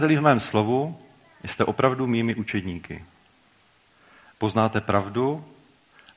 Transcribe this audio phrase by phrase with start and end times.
[0.00, 0.98] v mém slovu,
[1.44, 3.04] jste opravdu mými učedníky.
[4.38, 5.44] Poznáte pravdu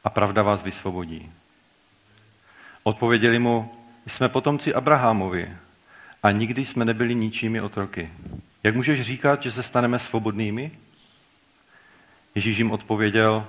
[0.03, 1.31] a pravda vás vysvobodí.
[2.83, 3.71] Odpověděli mu,
[4.07, 5.57] jsme potomci Abrahamovi
[6.23, 8.09] a nikdy jsme nebyli ničími otroky.
[8.63, 10.71] Jak můžeš říkat, že se staneme svobodnými?
[12.35, 13.47] Ježíš jim odpověděl,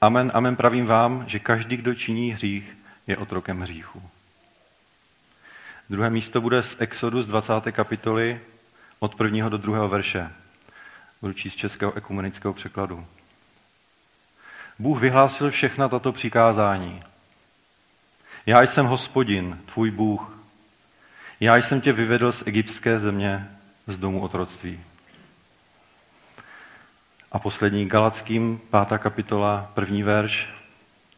[0.00, 2.76] amen, amen pravím vám, že každý, kdo činí hřích,
[3.06, 4.02] je otrokem hříchu.
[5.90, 7.52] Druhé místo bude z Exodus 20.
[7.70, 8.40] kapitoly
[9.00, 10.30] od prvního do druhého verše.
[11.20, 13.06] Budu číst českého ekumenického překladu.
[14.78, 17.02] Bůh vyhlásil všechna tato přikázání.
[18.46, 20.38] Já jsem hospodin, tvůj Bůh.
[21.40, 23.50] Já jsem tě vyvedl z egyptské země,
[23.86, 24.80] z domu otroctví.
[27.32, 30.48] A poslední Galackým, pátá kapitola, první verš,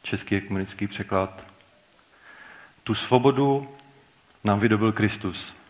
[0.03, 1.45] český ekumenický překlad.
[2.85, 3.77] Tu svobodu
[4.45, 5.62] nám vydobil Kristus.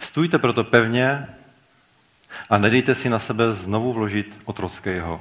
[0.00, 1.26] Stůjte proto pevně
[2.50, 5.20] a nedejte si na sebe znovu vložit otrockého.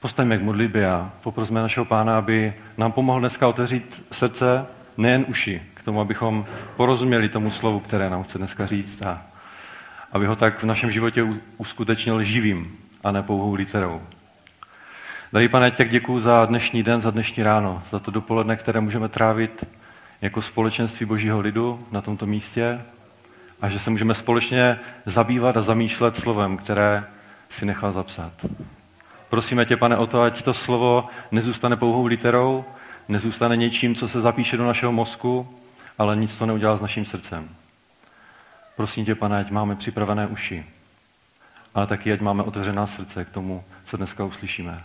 [0.00, 5.62] Postaňme k modlitbě a poprosme našeho pána, aby nám pomohl dneska otevřít srdce, nejen uši,
[5.74, 6.46] k tomu, abychom
[6.76, 9.22] porozuměli tomu slovu, které nám chce dneska říct a
[10.12, 14.02] aby ho tak v našem životě uskutečnil živým a ne pouhou literou.
[15.32, 19.08] Drahý pane, tak děkuji za dnešní den, za dnešní ráno, za to dopoledne, které můžeme
[19.08, 19.64] trávit
[20.22, 22.80] jako společenství Božího lidu na tomto místě
[23.62, 27.04] a že se můžeme společně zabývat a zamýšlet slovem, které
[27.50, 28.32] si nechal zapsat.
[29.28, 32.64] Prosíme tě, pane, o to, ať to slovo nezůstane pouhou literou,
[33.08, 35.58] nezůstane něčím, co se zapíše do našeho mozku,
[35.98, 37.48] ale nic to neudělá s naším srdcem.
[38.76, 40.66] Prosím tě, pane, ať máme připravené uši,
[41.74, 44.82] ale taky, ať máme otevřená srdce k tomu, co dneska uslyšíme.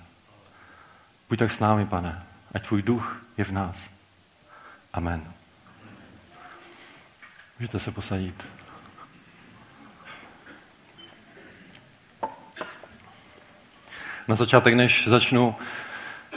[1.30, 3.95] Buď tak s námi, pane, ať tvůj duch je v nás.
[4.96, 5.24] Amen.
[7.60, 8.46] Můžete se posadit.
[14.28, 15.56] Na začátek, než začnu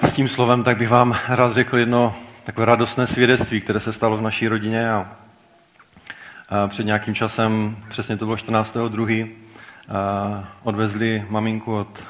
[0.03, 4.17] s tím slovem, tak bych vám rád řekl jedno takové radostné svědectví, které se stalo
[4.17, 4.91] v naší rodině.
[4.91, 5.17] A,
[6.69, 9.35] před nějakým časem, přesně to bylo 14.2.,
[10.63, 12.05] odvezli maminku od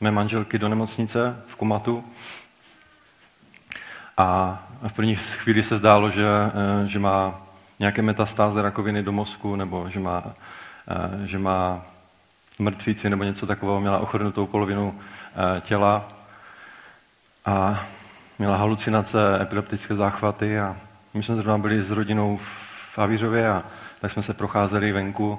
[0.00, 2.04] mé manželky do nemocnice v Kumatu.
[4.16, 4.58] A
[4.88, 7.40] v první chvíli se zdálo, že, e, že má
[7.78, 10.22] nějaké metastáze rakoviny do mozku, nebo že má,
[10.88, 11.82] e, že má
[12.58, 15.00] mrtvíci nebo něco takového, měla ochrnutou polovinu
[15.56, 16.08] e, těla
[17.44, 17.86] a
[18.38, 20.76] měla halucinace, epileptické záchvaty a
[21.14, 22.40] my jsme zrovna byli s rodinou
[22.92, 23.62] v Avířově a
[24.00, 25.38] tak jsme se procházeli venku.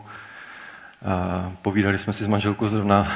[1.61, 3.11] Povídali jsme si s manželkou zrovna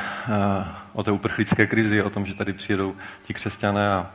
[0.94, 4.08] o té uprchlické krizi, o tom, že tady přijedou ti křesťané a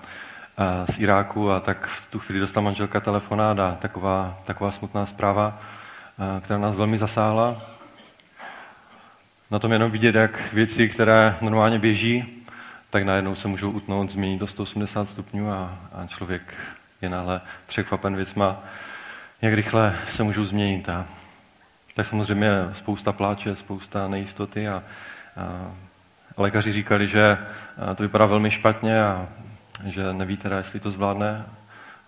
[0.91, 5.59] z Iráku a tak v tu chvíli dostala manželka telefonát a taková, taková smutná zpráva,
[6.41, 7.62] která nás velmi zasáhla.
[9.50, 12.44] Na tom jenom vidět, jak věci, které normálně běží,
[12.91, 16.54] tak najednou se můžou utnout, změnit to 180 stupňů a, a člověk
[17.03, 18.62] je náhle překvapen věcma,
[19.42, 20.88] jak rychle se můžou změnit.
[20.88, 21.06] A
[21.94, 24.82] tak samozřejmě spousta pláče, spousta nejistoty a,
[26.36, 27.38] a lékaři říkali, že
[27.97, 29.28] to vypadá velmi špatně a
[29.84, 31.47] že neví teda, jestli to zvládne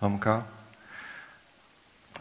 [0.01, 0.45] mamka.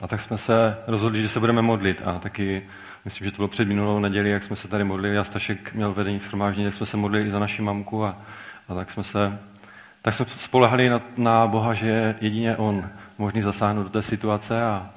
[0.01, 2.03] A tak jsme se rozhodli, že se budeme modlit.
[2.05, 2.63] A taky
[3.05, 5.19] myslím, že to bylo před minulou neděli, jak jsme se tady modlili.
[5.19, 8.05] A Stašek měl vedení schromáždění, jak jsme se modlili i za naši mamku.
[8.05, 8.17] A,
[8.69, 9.39] a tak jsme se
[10.07, 14.63] tak jsme spolehali na, na Boha, že je jedině On možný zasáhnout do té situace.
[14.63, 14.91] A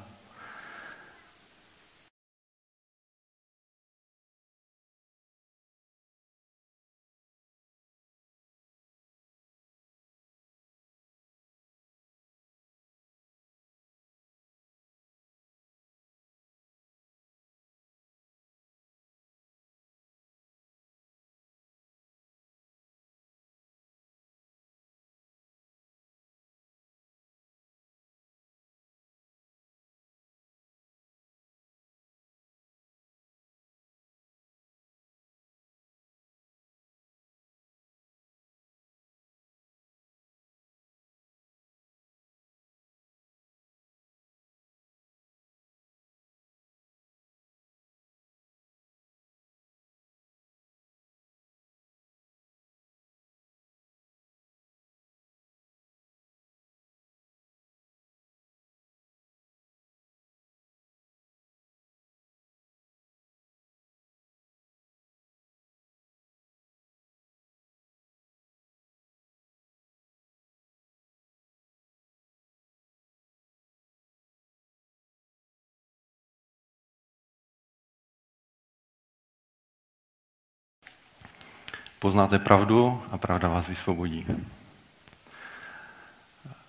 [81.99, 84.25] poznáte pravdu a pravda vás vysvobodí.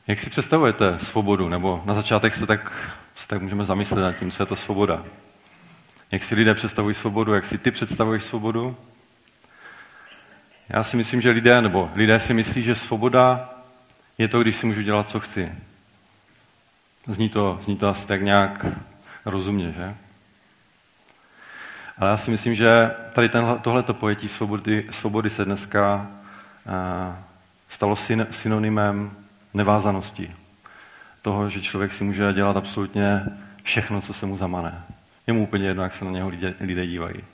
[0.07, 1.49] Jak si představujete svobodu?
[1.49, 5.05] Nebo na začátek se tak, se tak můžeme zamyslet nad tím, co je to svoboda.
[6.13, 8.77] Jak si lidé představují svobodu, jak si ty představuješ svobodu?
[10.69, 13.55] Já si myslím, že lidé, nebo lidé si myslí, že svoboda
[14.19, 15.53] je to, když si můžu dělat, co chci.
[17.07, 18.67] Zní to, zní to asi tak nějak
[19.25, 19.95] rozumně, že?
[22.01, 26.07] Ale já si myslím, že tady tenhle, tohleto pojetí svobody, svobody se dneska
[26.67, 27.15] uh,
[27.69, 29.11] stalo syn, synonymem
[29.55, 30.35] nevázanosti.
[31.23, 33.25] Toho, že člověk si může dělat absolutně
[33.63, 34.83] všechno, co se mu zamane.
[35.27, 37.25] Je mu úplně jedno, jak se na něho lidé, lidé dívají.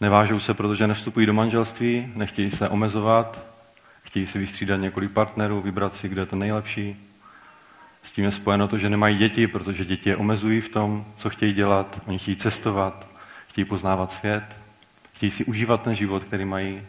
[0.00, 3.40] Nevážou se, protože nevstupují do manželství, nechtějí se omezovat,
[4.02, 7.13] chtějí si vystřídat několik partnerů, vybrat si, kde je ten nejlepší.
[8.04, 11.30] S tím je spojeno to, že nemají děti, protože děti je omezují v tom, co
[11.30, 12.00] chtějí dělat.
[12.06, 13.06] Oni chtějí cestovat,
[13.48, 14.44] chtějí poznávat svět,
[15.14, 16.82] chtějí si užívat ten život, který mají.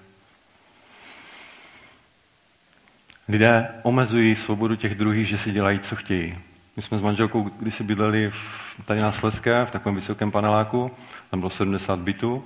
[3.28, 6.38] Lidé omezují svobodu těch druhých, že si dělají, co chtějí.
[6.76, 10.92] My jsme s manželkou když si bydleli v, tady na Sleské, v takovém vysokém paneláku,
[11.32, 12.44] tam bylo 70 bytů.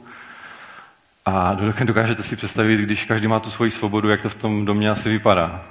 [1.26, 4.90] A dokážete si představit, když každý má tu svoji svobodu, jak to v tom domě
[4.90, 5.66] asi vypadá.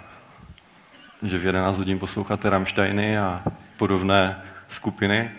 [1.22, 3.42] Že v 11 hodin posloucháte Rammsteiny a
[3.76, 4.36] podobné
[4.68, 5.30] skupiny,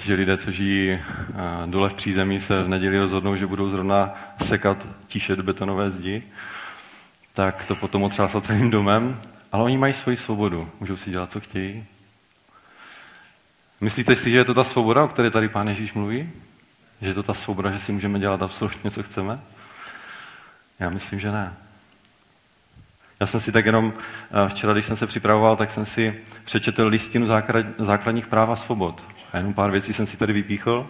[0.00, 0.98] že lidé, co žijí
[1.66, 4.14] dole v přízemí, se v neděli rozhodnou, že budou zrovna
[4.44, 6.22] sekat tíše do betonové zdi,
[7.34, 9.20] tak to potom otřásá celým domem.
[9.52, 11.84] Ale oni mají svoji svobodu, můžou si dělat, co chtějí.
[13.80, 16.30] Myslíte si, že je to ta svoboda, o které tady pán Ježíš mluví?
[17.02, 19.40] Že je to ta svoboda, že si můžeme dělat absolutně, co chceme?
[20.78, 21.52] Já myslím, že ne.
[23.22, 26.14] Já jsem si tak jenom eh, včera, když jsem se připravoval, tak jsem si
[26.44, 27.26] přečetl listinu
[27.78, 29.02] základních práv a svobod.
[29.32, 30.86] A jenom pár věcí jsem si tady vypíchl.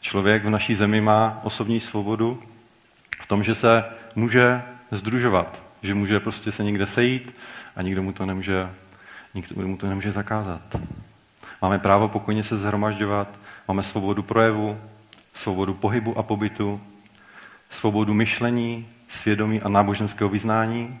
[0.00, 2.42] Člověk v naší zemi má osobní svobodu
[3.22, 7.34] v tom, že se může združovat, že může prostě se někde sejít
[7.76, 8.70] a nikdo mu to nemůže,
[9.34, 10.76] nikdo mu to nemůže zakázat.
[11.62, 13.28] Máme právo pokojně se zhromažďovat,
[13.68, 14.80] máme svobodu projevu,
[15.34, 16.80] svobodu pohybu a pobytu,
[17.70, 20.98] svobodu myšlení, svědomí a náboženského vyznání.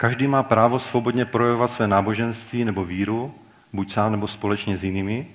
[0.00, 3.34] Každý má právo svobodně projevovat své náboženství nebo víru,
[3.72, 5.26] buď sám nebo společně s jinými,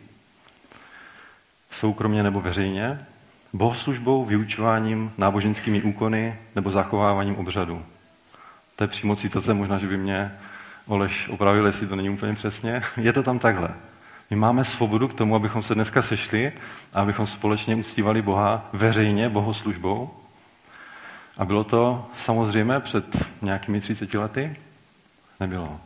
[1.72, 3.06] soukromně nebo veřejně,
[3.54, 7.86] bohoslužbou, vyučováním, náboženskými úkony nebo zachováváním obřadu.
[8.76, 10.32] To je přímo citace, možná, že by mě
[10.88, 12.82] Oleš opravil, jestli to není úplně přesně.
[12.98, 13.70] Je to tam takhle.
[14.30, 16.52] My máme svobodu k tomu, abychom se dneska sešli
[16.94, 20.25] a abychom společně uctívali Boha veřejně, bohoslužbou.
[21.38, 23.06] A bylo to samozřejmě před
[23.42, 24.56] nějakými 30 lety?
[25.40, 25.82] Nebylo.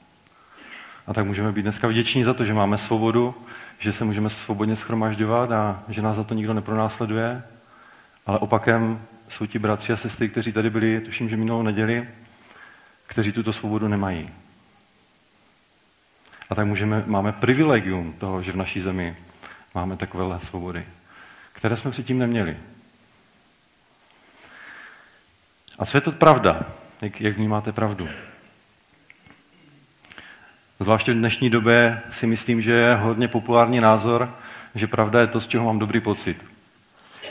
[1.08, 3.36] A tak můžeme být dneska vděční za to, že máme svobodu,
[3.80, 7.44] že se můžeme svobodně schromažďovat a že nás za to nikdo nepronásleduje.
[8.26, 12.08] Ale opakem jsou ti bratři a sestry, kteří tady byli, tuším, že minulou neděli,
[13.08, 14.30] kteří tuto svobodu nemají.
[16.50, 19.18] A tak můžeme, máme privilegium toho, že v naší zemi
[19.76, 20.86] máme takovéhle svobody,
[21.54, 22.58] které jsme předtím neměli.
[25.80, 26.60] A co je to pravda?
[27.02, 28.10] Jak, jak vnímáte pravdu?
[30.80, 34.36] Zvláště v dnešní době si myslím, že je hodně populární názor,
[34.76, 36.46] že pravda je to, z čeho mám dobrý pocit.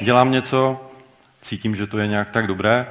[0.01, 0.91] Dělám něco,
[1.43, 2.87] cítím, že to je nějak tak dobré,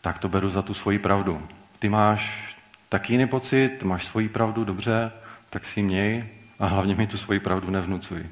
[0.00, 1.48] tak to beru za tu svoji pravdu.
[1.78, 2.54] Ty máš
[2.88, 5.12] taky jiný pocit, máš svoji pravdu, dobře,
[5.50, 6.24] tak si měj
[6.58, 8.26] a hlavně mi tu svoji pravdu nevnucuj.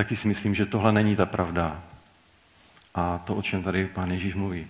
[0.00, 1.82] Taky si myslím, že tohle není ta pravda.
[2.94, 4.66] A to, o čem tady pán Ježíš mluví.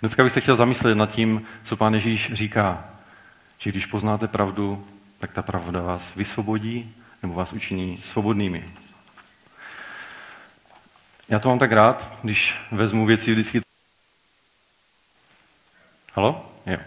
[0.00, 2.84] Dneska bych se chtěl zamyslet nad tím, co pán Ježíš říká.
[3.58, 8.64] Že když poznáte pravdu, tak ta pravda vás vysvobodí nebo vás učiní svobodnými.
[11.28, 13.60] Já to mám tak rád, když vezmu věci vždycky
[16.12, 16.52] Halo?
[16.66, 16.78] Jo.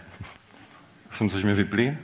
[1.12, 1.98] Jsem se, že mi vyplí.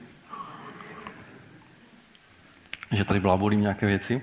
[2.93, 4.23] Že tady blábolím nějaké věci.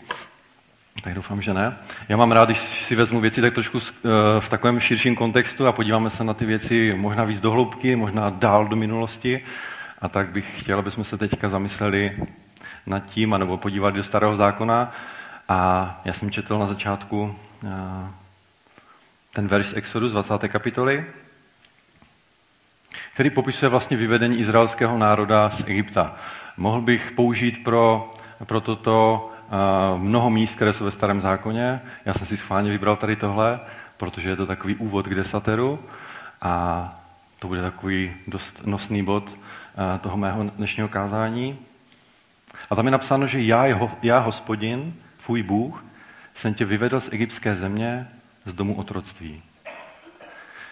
[1.03, 1.77] Tak doufám, že ne.
[2.09, 4.09] Já mám rád, když si vezmu věci tak trošku eh,
[4.39, 8.29] v takovém širším kontextu a podíváme se na ty věci možná víc do hloubky, možná
[8.29, 9.43] dál do minulosti.
[10.01, 12.17] A tak bych chtěl, aby jsme se teďka zamysleli
[12.85, 14.91] nad tím, anebo podívali do starého zákona.
[15.49, 17.69] A já jsem četl na začátku eh,
[19.33, 20.47] ten verš Exodus 20.
[20.47, 21.05] kapitoly,
[23.13, 26.15] který popisuje vlastně vyvedení izraelského národa z Egypta.
[26.57, 28.13] Mohl bych použít pro,
[28.46, 29.29] pro toto
[29.93, 31.81] uh, mnoho míst, které jsou ve starém zákoně.
[32.05, 33.60] Já jsem si schválně vybral tady tohle,
[33.98, 35.79] protože je to takový úvod k desateru
[36.41, 36.96] a
[37.39, 39.36] to bude takový dost nosný bod uh,
[40.01, 41.58] toho mého dnešního kázání.
[42.69, 44.93] A tam je napsáno, že já, jeho, já hospodin,
[45.25, 45.84] tvůj Bůh,
[46.34, 48.08] jsem tě vyvedl z egyptské země,
[48.46, 49.41] z domu otroctví.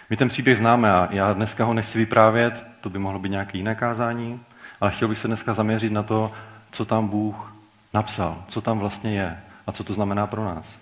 [0.09, 3.57] My ten příběh známe a já dneska ho nechci vyprávět, to by mohlo být nějaké
[3.57, 4.39] jiné kázání,
[4.81, 6.31] ale chtěl bych se dneska zaměřit na to,
[6.71, 7.56] co tam Bůh
[7.93, 10.75] napsal, co tam vlastně je a co to znamená pro nás.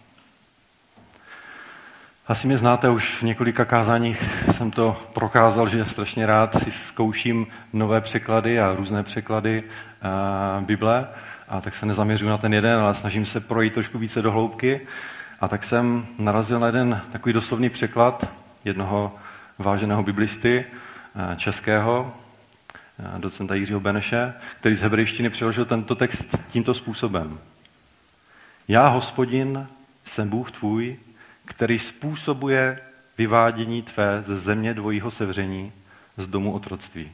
[2.28, 7.48] Asi mě znáte, už v několika kázáních jsem to prokázal, že strašně rád si zkouším
[7.74, 9.64] nové překlady a různé překlady
[10.02, 11.08] a eh, Bible.
[11.50, 14.82] A tak se nezaměřuji na ten jeden, ale snažím se projít trošku více do hloubky.
[15.42, 18.26] A tak jsem narazil na jeden takový doslovný překlad
[18.66, 19.16] jednoho
[19.60, 22.14] váženého biblisty eh, českého,
[23.18, 27.40] docenta Jiřího Beneše, který z hebrejštiny přeložil tento text tímto způsobem.
[28.68, 29.68] Já, hospodin,
[30.06, 30.98] jsem Bůh tvůj,
[31.46, 32.80] který způsobuje
[33.18, 35.72] vyvádění tvé ze země dvojího sevření,
[36.18, 37.12] z domu otroctví.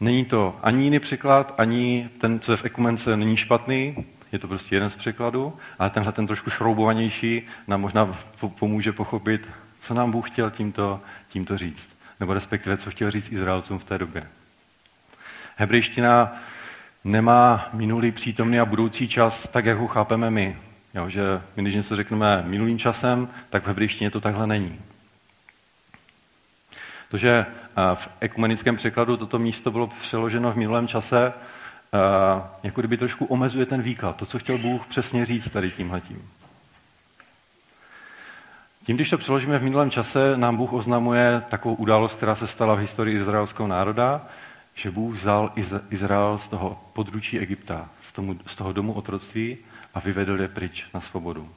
[0.00, 4.48] Není to ani jiný překlad, ani ten, co je v ekumence, není špatný, je to
[4.48, 8.16] prostě jeden z překladů, ale tenhle ten trošku šroubovanější nám možná
[8.58, 9.48] pomůže pochopit,
[9.80, 13.98] co nám Bůh chtěl tímto, tímto říct, nebo respektive, co chtěl říct Izraelcům v té
[13.98, 14.26] době.
[15.56, 16.36] Hebrejština
[17.04, 20.58] nemá minulý, přítomný a budoucí čas tak, jak ho chápeme my.
[20.94, 21.22] Jo, že
[21.56, 24.80] my, když něco řekneme minulým časem, tak v hebrejštině to takhle není.
[27.10, 27.46] To, že
[27.94, 31.32] v ekumenickém překladu toto místo bylo přeloženo v minulém čase,
[32.62, 36.30] jako kdyby trošku omezuje ten výklad, to, co chtěl Bůh přesně říct tady tímhletím.
[38.86, 42.74] Tím, když to přeložíme v minulém čase, nám Bůh oznamuje takovou událost, která se stala
[42.74, 44.26] v historii izraelského národa,
[44.74, 45.52] že Bůh vzal
[45.90, 49.58] Izrael z toho područí Egypta, z, tomu, z toho domu otroctví
[49.94, 51.50] a vyvedl je pryč na svobodu.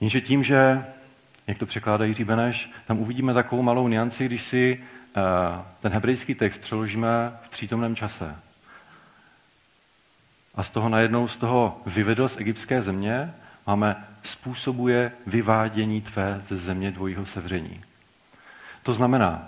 [0.00, 0.84] Jenže tím, že,
[1.46, 4.84] jak to překládá Jiří Beneš, tam uvidíme takovou malou nianci, když si
[5.16, 5.22] uh,
[5.80, 8.36] ten hebrejský text přeložíme v přítomném čase.
[10.54, 13.34] A z toho najednou z toho vyvedl z egyptské země
[13.68, 17.80] máme způsobuje vyvádění tvé ze země dvojího sevření.
[18.82, 19.46] To znamená,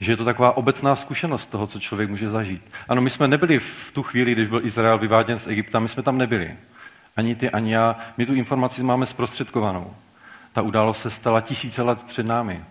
[0.00, 2.62] že je to taková obecná zkušenost toho, co člověk může zažít.
[2.88, 6.02] Ano, my jsme nebyli v tu chvíli, když byl Izrael vyváděn z Egypta, my jsme
[6.02, 6.56] tam nebyli.
[7.16, 7.96] Ani ty, ani já.
[8.16, 9.94] My tu informaci máme zprostředkovanou.
[10.52, 12.64] Ta událost se stala tisíce let před námi.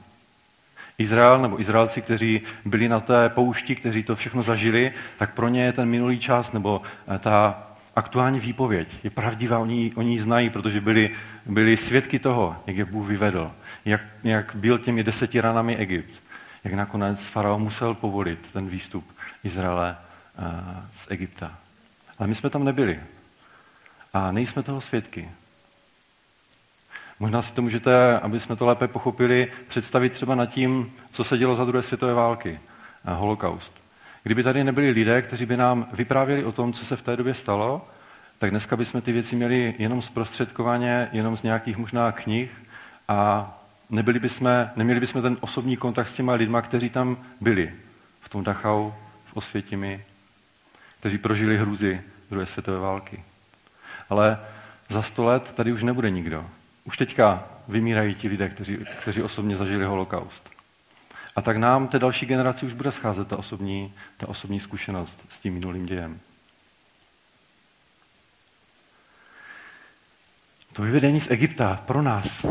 [0.97, 5.63] Izrael nebo Izraelci, kteří byli na té poušti, kteří to všechno zažili, tak pro ně
[5.63, 6.81] je ten minulý čas nebo
[7.15, 12.55] eh, ta aktuální výpověď je pravdivá, oni, oni ji znají, protože byli, byli svědky toho,
[12.67, 13.51] jak je Bůh vyvedl,
[13.85, 16.21] jak, jak byl těmi deseti ranami Egypt
[16.63, 19.05] jak nakonec faraon musel povolit ten výstup
[19.43, 21.57] Izraele eh, z Egypta.
[22.19, 22.99] Ale my jsme tam nebyli.
[24.13, 25.31] A nejsme toho svědky.
[27.19, 31.37] Možná si to můžete, aby jsme to lépe pochopili, představit třeba nad tím, co se
[31.37, 32.59] dělo za druhé světové války,
[33.05, 33.80] eh, holokaust.
[34.23, 37.33] Kdyby tady nebyli lidé, kteří by nám vyprávěli o tom, co se v té době
[37.33, 37.87] stalo,
[38.37, 42.51] tak dneska bychom ty věci měli jenom zprostředkovaně, jenom z nějakých možná knih
[43.07, 43.51] a
[43.89, 47.73] nebyli bychom, neměli bychom ten osobní kontakt s těma lidma, kteří tam byli.
[48.21, 48.91] V tom Dachau,
[49.25, 50.03] v Osvětimi,
[50.99, 53.23] kteří prožili hrůzy druhé světové války.
[54.09, 54.39] Ale
[54.89, 56.45] za sto let tady už nebude nikdo.
[56.83, 60.50] Už teďka vymírají ti lidé, kteří, kteří osobně zažili holokaust.
[61.35, 65.39] A tak nám, té další generaci, už bude scházet ta osobní, ta osobní zkušenost s
[65.39, 66.19] tím minulým dějem.
[70.73, 72.45] To vyvedení z Egypta pro nás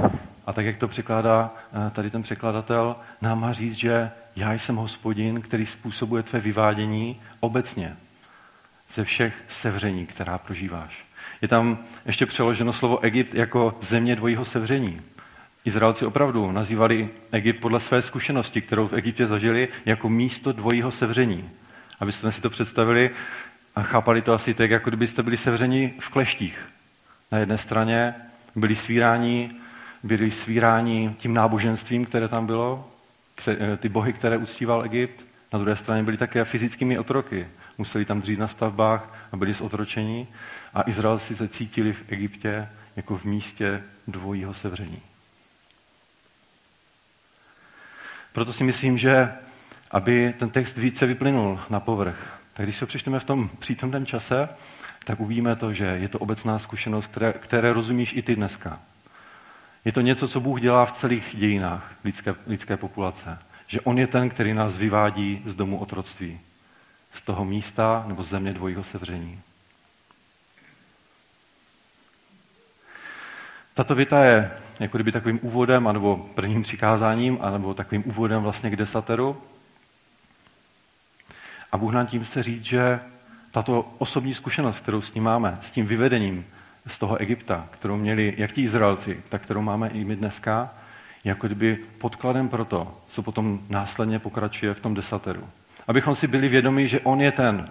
[0.46, 1.54] a tak, jak to překládá
[1.86, 7.20] eh, tady ten překladatel, nám má říct, že já jsem hospodin, který způsobuje tvé vyvádění
[7.40, 7.96] obecně
[8.94, 11.04] ze všech sevření, která prožíváš.
[11.42, 15.00] Je tam ještě přeloženo slovo Egypt jako země dvojího sevření.
[15.70, 21.50] Izraelci opravdu nazývali Egypt podle své zkušenosti, kterou v Egyptě zažili, jako místo dvojího sevření.
[22.00, 23.10] Abyste si to představili
[23.76, 26.66] a chápali to asi tak, jako kdybyste byli sevřeni v kleštích.
[27.32, 28.14] Na jedné straně
[28.56, 29.50] byli svíráni
[30.02, 32.90] byli svíráni tím náboženstvím, které tam bylo,
[33.46, 35.24] eh, ty bohy, které uctíval Egypt.
[35.52, 37.46] Na druhé straně byli také fyzickými otroky.
[37.78, 40.28] Museli tam dřít na stavbách a byli zotročení.
[40.74, 45.02] A Izraelci se cítili v Egyptě jako v místě dvojího sevření.
[48.32, 49.32] Proto si myslím, že
[49.90, 54.48] aby ten text více vyplynul na povrch, tak když se přečteme v tom přítomném čase,
[55.04, 58.80] tak uvidíme to, že je to obecná zkušenost, které, které rozumíš i ty dneska.
[59.84, 63.38] Je to něco, co Bůh dělá v celých dějinách lidské, lidské populace.
[63.66, 66.40] Že On je ten, který nás vyvádí z domu otroctví.
[67.12, 69.40] Z toho místa nebo země dvojího sevření.
[73.74, 78.76] Tato věta je jako kdyby takovým úvodem, anebo prvním přikázáním, anebo takovým úvodem vlastně k
[78.76, 79.36] desateru.
[81.72, 83.00] A Bůh nám tím chce říct, že
[83.50, 86.46] tato osobní zkušenost, kterou s ním máme, s tím vyvedením
[86.86, 90.70] z toho Egypta, kterou měli jak ti Izraelci, tak kterou máme i my dneska,
[91.24, 95.48] jako kdyby podkladem pro to, co potom následně pokračuje v tom desateru.
[95.88, 97.70] Abychom si byli vědomi, že On je ten,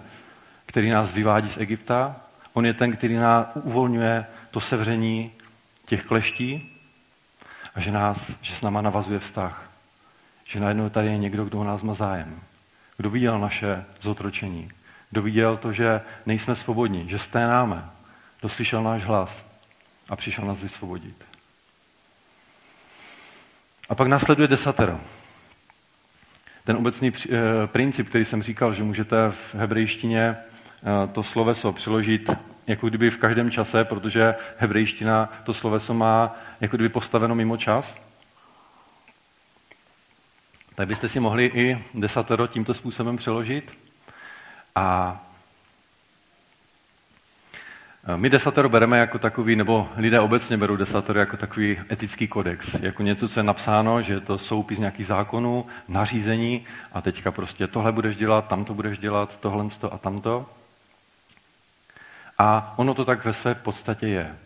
[0.66, 2.16] který nás vyvádí z Egypta,
[2.52, 5.30] On je ten, který nás uvolňuje to sevření
[5.86, 6.69] těch kleští
[7.74, 9.70] a že, nás, že s náma navazuje vztah.
[10.44, 12.40] Že najednou tady je někdo, kdo o nás má zájem.
[12.96, 14.68] Kdo viděl naše zotročení.
[15.10, 17.84] Kdo viděl to, že nejsme svobodní, že sténáme.
[18.40, 19.44] Kdo slyšel náš hlas
[20.08, 21.24] a přišel nás vysvobodit.
[23.88, 25.00] A pak následuje desatero.
[26.64, 32.30] Ten obecný eh, princip, který jsem říkal, že můžete v hebrejštině eh, to sloveso přeložit
[32.66, 37.96] jako kdyby v každém čase, protože hebrejština to sloveso má jako kdyby postaveno mimo čas,
[40.74, 43.72] tak byste si mohli i desatero tímto způsobem přeložit.
[44.74, 45.20] A
[48.16, 53.02] my desatero bereme jako takový, nebo lidé obecně berou desatero jako takový etický kodex, jako
[53.02, 57.92] něco, co je napsáno, že je to soupis nějakých zákonů, nařízení a teďka prostě tohle
[57.92, 60.46] budeš dělat, tamto budeš dělat, tohle a tamto.
[62.38, 64.36] A ono to tak ve své podstatě je.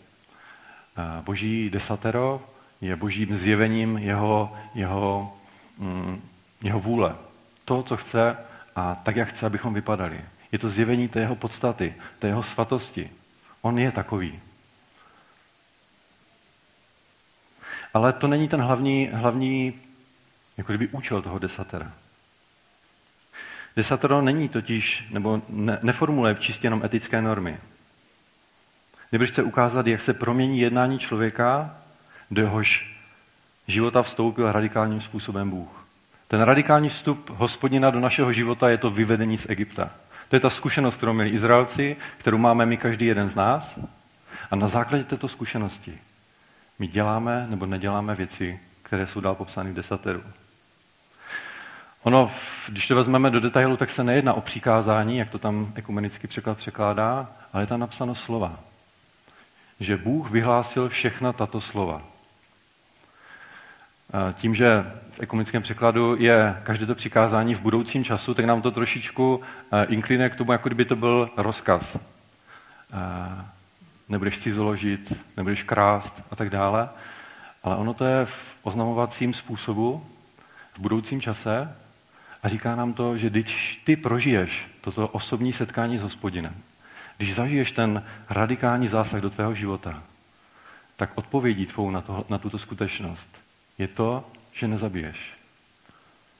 [1.20, 2.42] Boží desatero
[2.80, 5.36] je božím zjevením jeho, jeho,
[5.78, 6.22] mm,
[6.62, 7.16] jeho vůle.
[7.64, 8.36] To, co chce
[8.76, 10.20] a tak, jak chce, abychom vypadali.
[10.52, 13.10] Je to zjevení té jeho podstaty, té jeho svatosti.
[13.62, 14.40] On je takový.
[17.94, 19.74] Ale to není ten hlavní, hlavní
[20.56, 21.92] jako kdyby účel toho desatera.
[23.76, 27.58] Desatero není totiž, nebo ne, neformuluje čistě jenom etické normy.
[29.14, 31.74] Nebo chce ukázat, jak se promění jednání člověka,
[32.30, 32.96] do jehož
[33.68, 35.86] života vstoupil radikálním způsobem Bůh.
[36.28, 39.90] Ten radikální vstup hospodina do našeho života je to vyvedení z Egypta.
[40.28, 43.78] To je ta zkušenost, kterou měli Izraelci, kterou máme my každý jeden z nás.
[44.50, 45.98] A na základě této zkušenosti
[46.78, 50.22] my děláme nebo neděláme věci, které jsou dál popsány v desateru.
[52.02, 52.30] Ono,
[52.68, 56.58] když to vezmeme do detailu, tak se nejedná o přikázání, jak to tam ekumenický překlad
[56.58, 58.58] překládá, ale je tam napsáno slova.
[59.84, 62.02] Že Bůh vyhlásil všechna tato slova.
[64.32, 68.70] Tím, že v ekumenickém překladu je každé to přikázání v budoucím času, tak nám to
[68.70, 69.40] trošičku
[69.88, 71.96] inklinuje k tomu, jako kdyby to byl rozkaz.
[74.08, 76.88] Nebudeš cizoložit, nebudeš krást a tak dále.
[77.62, 80.06] Ale ono to je v oznamovacím způsobu,
[80.74, 81.76] v budoucím čase
[82.42, 86.54] a říká nám to, že když ty prožiješ toto osobní setkání s hospodinem,
[87.16, 90.02] když zažiješ ten radikální zásah do tvého života,
[90.96, 93.28] tak odpovědí tvou na, to, na tuto skutečnost
[93.78, 95.34] je to, že nezabiješ,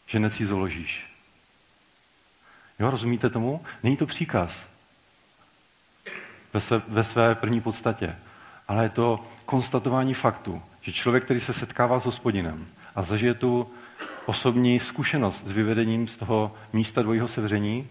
[0.07, 1.07] že necizoložíš.
[2.79, 3.65] Jo, rozumíte tomu?
[3.83, 4.67] Není to příkaz
[6.53, 8.17] ve své, ve své první podstatě,
[8.69, 13.71] ale je to konstatování faktu, že člověk, který se setkává s hospodinem a zažije tu
[14.27, 17.89] osobní zkušenost s vyvedením z toho místa dvojího sevření,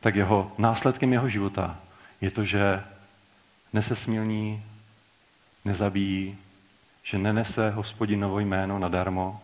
[0.00, 1.78] tak jeho následkem jeho života
[2.24, 2.82] je to, že
[3.72, 4.64] nesesmilní,
[5.64, 6.38] nezabíjí,
[7.02, 9.40] že nenese hospodinovo jméno nadarmo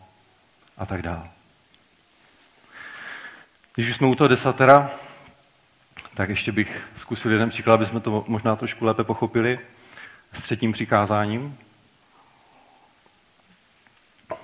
[0.79, 1.29] a tak dále.
[3.75, 4.90] Když už jsme u toho desatera,
[6.14, 9.59] tak ještě bych zkusil jeden příklad, aby jsme to možná trošku lépe pochopili
[10.33, 11.59] s třetím přikázáním.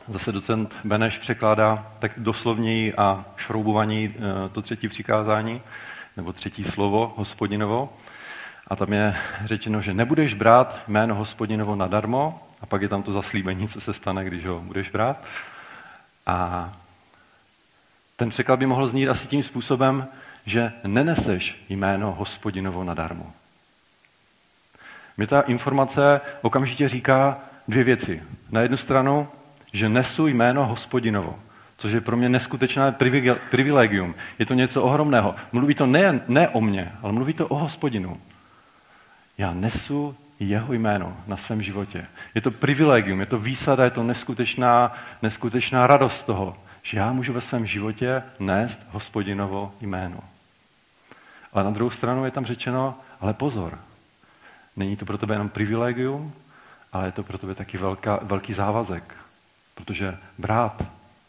[0.08, 5.62] Zase docent Beneš překládá tak doslovněji a šroubovaní eh, to třetí přikázání,
[6.16, 7.92] nebo třetí slovo hospodinovo.
[8.68, 13.12] A tam je řečeno, že nebudeš brát jméno hospodinovo nadarmo, a pak je tam to
[13.12, 15.24] zaslíbení, co se stane, když ho budeš brát.
[16.26, 16.72] A
[18.16, 20.08] ten překlad by mohl znít asi tím způsobem,
[20.46, 23.32] že neneseš jméno hospodinovo nadarmo.
[25.16, 28.22] Mě ta informace okamžitě říká dvě věci.
[28.50, 29.28] Na jednu stranu,
[29.72, 31.38] že nesu jméno hospodinovo,
[31.78, 32.92] což je pro mě neskutečné
[33.50, 34.14] privilegium.
[34.38, 35.34] Je to něco ohromného.
[35.52, 38.20] Mluví to ne, ne o mně, ale mluví to o hospodinu.
[39.38, 42.06] Já nesu jeho jméno na svém životě.
[42.34, 47.32] Je to privilegium, je to výsada, je to neskutečná, neskutečná radost toho, že já můžu
[47.32, 50.20] ve svém životě nést hospodinovo jméno.
[51.52, 53.78] Ale na druhou stranu je tam řečeno, ale pozor,
[54.76, 56.32] není to pro tebe jenom privilegium,
[56.92, 59.14] ale je to pro tebe taky velká, velký závazek.
[59.74, 60.82] Protože brát,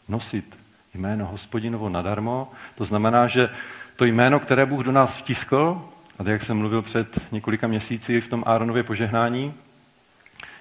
[0.08, 0.58] nosit
[0.94, 3.48] jméno hospodinovo nadarmo, to znamená, že
[3.96, 8.20] to jméno, které Bůh do nás vtiskl, a tak, jak jsem mluvil před několika měsíci
[8.20, 9.54] v tom Áronově požehnání,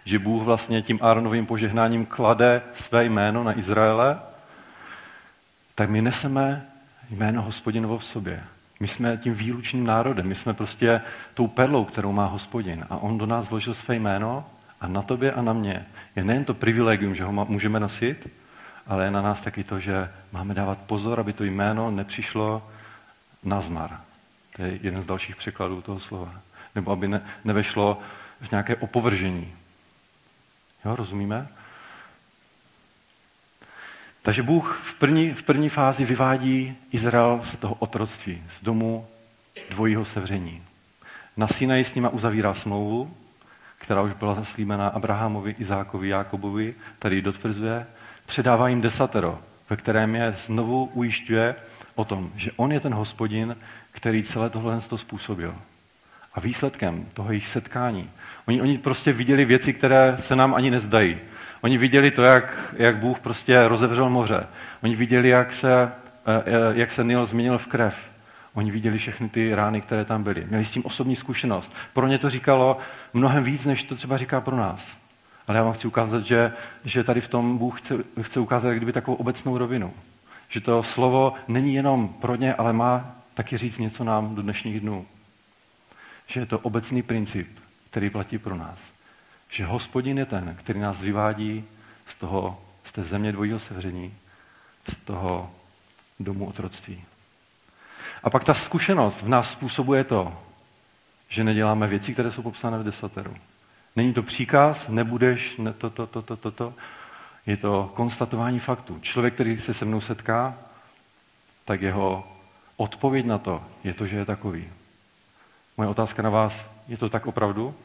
[0.06, 4.20] že Bůh vlastně tím Áronovým požehnáním klade své jméno na Izraele,
[5.76, 6.66] tak my neseme
[7.10, 8.44] jméno hospodinovo v sobě.
[8.80, 11.02] My jsme tím výlučným národem, my jsme prostě
[11.34, 12.86] tou perlou, kterou má hospodin.
[12.90, 14.46] A on do nás vložil své jméno
[14.82, 18.30] a na tobě a na mě je nejen to privilegium, že ho můžeme nosit,
[18.88, 22.70] ale je na nás taky to, že máme dávat pozor, aby to jméno nepřišlo
[23.44, 24.07] na zmar.
[24.58, 26.34] To je jeden z dalších překladů toho slova.
[26.76, 28.02] Nebo aby ne, nevešlo
[28.42, 29.54] v nějaké opovržení.
[30.86, 31.48] Jo, rozumíme?
[34.22, 39.08] Takže Bůh v první, v první fázi vyvádí Izrael z toho otroctví, z domu
[39.70, 40.64] dvojího sevření.
[41.38, 43.18] Na Sinaji s nima uzavírá smlouvu,
[43.78, 47.88] která už byla zaslíbená Abrahamovi, Izákovi, Jákobovi, tady dotvrzuje,
[48.26, 49.40] předává jim desatero,
[49.70, 51.56] ve kterém je znovu ujišťuje
[51.96, 53.56] o tom, že on je ten hospodin,
[53.98, 55.56] který celé tohle to způsobil.
[56.34, 58.10] A výsledkem toho jejich setkání,
[58.48, 61.18] oni, oni prostě viděli věci, které se nám ani nezdají.
[61.62, 64.48] Oni viděli to, jak, jak Bůh prostě rozevřel moře.
[64.84, 67.96] Oni viděli, jak se, eh, eh, jak se Nil změnil v krev.
[68.54, 70.46] Oni viděli všechny ty rány, které tam byly.
[70.50, 71.74] Měli s tím osobní zkušenost.
[71.94, 72.78] Pro ně to říkalo
[73.14, 74.98] mnohem víc, než to třeba říká pro nás.
[75.48, 76.54] Ale já vám chci ukázat, že,
[76.86, 79.94] že tady v tom Bůh chce, chce ukázat kdyby takovou obecnou rovinu.
[80.50, 84.80] Že to slovo není jenom pro ně, ale má taky říct něco nám do dnešních
[84.80, 85.06] dnů.
[86.28, 88.80] Že je to obecný princip, který platí pro nás.
[89.50, 91.64] Že hospodin je ten, který nás vyvádí
[92.08, 94.14] z, toho, z té země dvojího sevření,
[94.90, 95.52] z toho
[96.20, 97.04] domu otroctví.
[98.24, 100.42] A pak ta zkušenost v nás způsobuje to,
[101.30, 103.38] že neděláme věci, které jsou popsány v desateru.
[103.96, 106.74] Není to příkaz, nebudeš, ne to, to, to, to, to, to.
[107.46, 109.00] Je to konstatování faktů.
[109.02, 110.58] Člověk, který se se mnou setká,
[111.66, 112.37] tak jeho
[112.78, 114.70] odpověď na to je to, že je takový.
[115.78, 117.76] Moje otázka na vás, je to tak opravdu?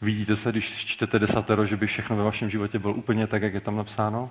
[0.00, 3.54] Vidíte se, když čtete desatero, že by všechno ve vašem životě bylo úplně tak, jak
[3.54, 4.30] je tam napsáno?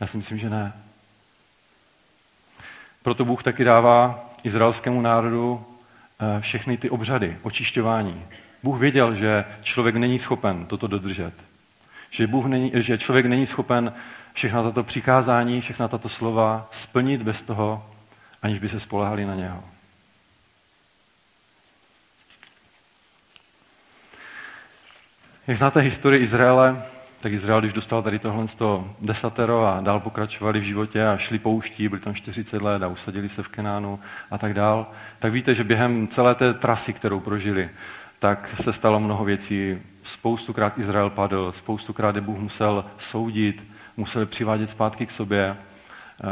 [0.00, 0.72] Já si myslím, že ne.
[3.02, 5.66] Proto Bůh taky dává izraelskému národu
[6.20, 8.24] eh, všechny ty obřady, očišťování.
[8.62, 11.34] Bůh věděl, že člověk není schopen toto dodržet.
[12.10, 13.92] Že, Bůh není, že člověk není schopen
[14.34, 17.86] všechna tato přikázání, všechna tato slova splnit bez toho,
[18.42, 19.64] aniž by se spolehali na něho.
[25.46, 26.82] Jak znáte historii Izraele,
[27.20, 31.16] tak Izrael, když dostal tady tohle z toho desatero a dál pokračovali v životě a
[31.16, 34.86] šli pouští, byli tam 40 let a usadili se v Kenánu a tak dál,
[35.18, 37.70] tak víte, že během celé té trasy, kterou prožili,
[38.18, 39.78] tak se stalo mnoho věcí.
[40.02, 45.56] Spoustukrát Izrael padl, spoustukrát je Bůh musel soudit, museli přivádět zpátky k sobě.
[46.24, 46.26] Eh,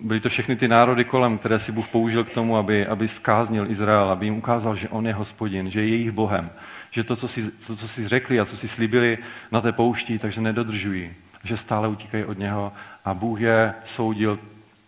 [0.00, 3.70] byly to všechny ty národy kolem, které si Bůh použil k tomu, aby, aby skáznil
[3.70, 6.50] Izrael, aby jim ukázal, že on je hospodin, že je jejich Bohem,
[6.90, 9.18] že to, co si, to, co si řekli a co si slíbili
[9.52, 11.10] na té poušti, takže nedodržují,
[11.44, 12.72] že stále utíkají od něho.
[13.04, 14.38] A Bůh je soudil,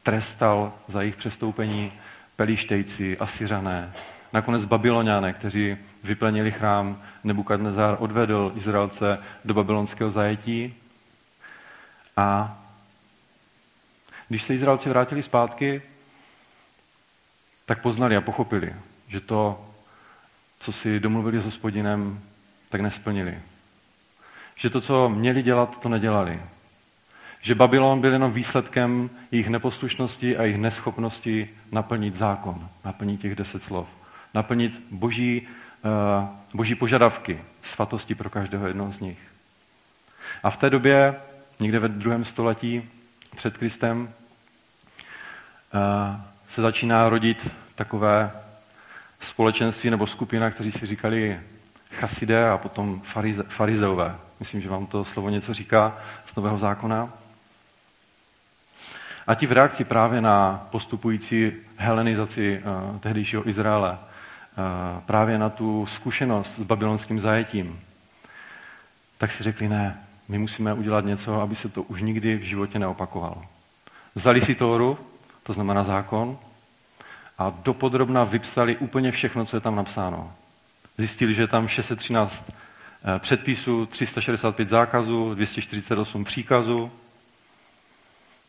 [0.02, 1.92] trestal za jejich přestoupení
[2.36, 3.92] pelištejci, Asyřané,
[4.32, 10.74] nakonec Babyloniané, kteří vyplenili chrám, Nebukadnezar odvedl Izraelce do babylonského zajetí
[12.16, 12.58] a
[14.28, 15.82] když se Izraelci vrátili zpátky,
[17.66, 18.74] tak poznali a pochopili,
[19.08, 19.70] že to,
[20.58, 22.20] co si domluvili s hospodinem,
[22.68, 23.38] tak nesplnili.
[24.54, 26.42] Že to, co měli dělat, to nedělali.
[27.40, 33.62] Že Babylon byl jenom výsledkem jejich neposlušnosti a jejich neschopnosti naplnit zákon, naplnit těch deset
[33.62, 33.88] slov,
[34.34, 35.48] naplnit boží,
[36.22, 39.18] uh, boží požadavky, svatosti pro každého jednoho z nich.
[40.42, 41.14] A v té době,
[41.60, 42.88] někde ve druhém století
[43.36, 44.10] před Kristem, uh,
[46.48, 48.30] se začíná rodit takové
[49.20, 51.40] společenství nebo skupina, kteří si říkali
[51.90, 54.16] chasidé a potom farize, farizeové.
[54.40, 57.12] Myslím, že vám to slovo něco říká z Nového zákona.
[59.26, 65.86] A ti v reakci právě na postupující helenizaci uh, tehdejšího Izraele, uh, právě na tu
[65.86, 67.80] zkušenost s babylonským zajetím,
[69.18, 72.78] tak si řekli, ne, my musíme udělat něco, aby se to už nikdy v životě
[72.78, 73.42] neopakovalo.
[74.14, 74.98] Vzali si Tóru,
[75.42, 76.38] to znamená zákon,
[77.38, 80.32] a dopodrobna vypsali úplně všechno, co je tam napsáno.
[80.98, 86.90] Zjistili, že je tam 613 eh, předpisů, 365 zákazů, 248 příkazů.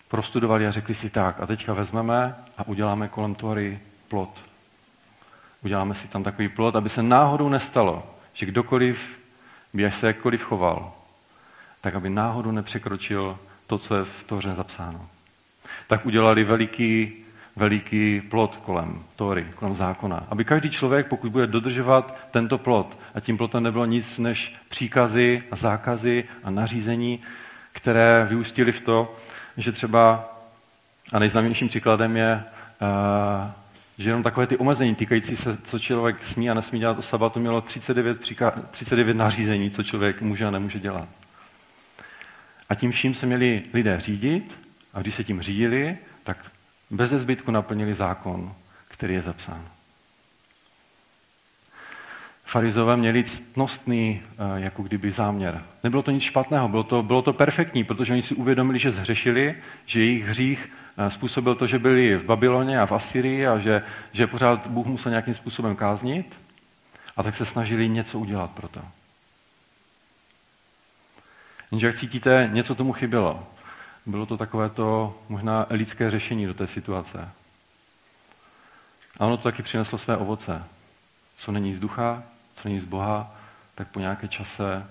[0.08, 4.40] Prostudovali a řekli si tak, a teďka vezmeme a uděláme kolem Tory plot.
[5.64, 9.20] Uděláme si tam takový plot, aby se náhodou nestalo, že kdokoliv
[9.74, 10.94] by se jakkoliv choval,
[11.82, 13.38] tak aby náhodou nepřekročil
[13.68, 15.08] to, co je v Toře zapsáno.
[15.88, 17.14] Tak udělali veliký
[17.58, 20.24] veliký plot kolem Tory, kolem zákona.
[20.30, 25.44] Aby každý člověk, pokud bude dodržovat tento plot, a tím plotem nebylo nic než příkazy
[25.52, 27.20] a zákazy a nařízení,
[27.72, 29.16] které vyústily v to,
[29.58, 30.34] že třeba,
[31.14, 32.44] a nejznámějším příkladem je
[34.00, 37.40] že jenom takové ty omezení týkající se, co člověk smí a nesmí dělat o sabatu,
[37.40, 38.20] mělo 39,
[38.72, 41.08] 39 nařízení, co člověk může a nemůže dělat.
[42.70, 44.56] A tím vším se měli lidé řídit
[44.94, 46.52] a když se tím řídili, tak
[46.90, 48.54] bez zbytku naplnili zákon,
[48.88, 49.68] který je zapsán.
[52.46, 55.64] Farizové měli ctnostný eh, jako kdyby záměr.
[55.84, 59.56] Nebylo to nic špatného, bylo to, bylo to perfektní, protože oni si uvědomili, že zhřešili,
[59.86, 63.82] že jejich hřích eh, způsobil to, že byli v Babyloně a v Asyrii a že,
[64.12, 66.36] že pořád Bůh musel nějakým způsobem káznit
[67.18, 68.82] a tak se snažili něco udělat pro to.
[71.72, 73.48] Jenže jak cítíte, něco tomu chybělo.
[74.06, 77.30] Bylo to takové to možná lidské řešení do té situace.
[79.20, 80.64] A ono to taky přineslo své ovoce.
[81.36, 82.24] Co není z ducha,
[82.56, 83.32] co není z Boha,
[83.76, 84.86] tak po nějaké čase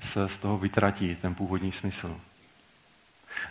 [0.00, 2.16] se z toho vytratí ten původní smysl.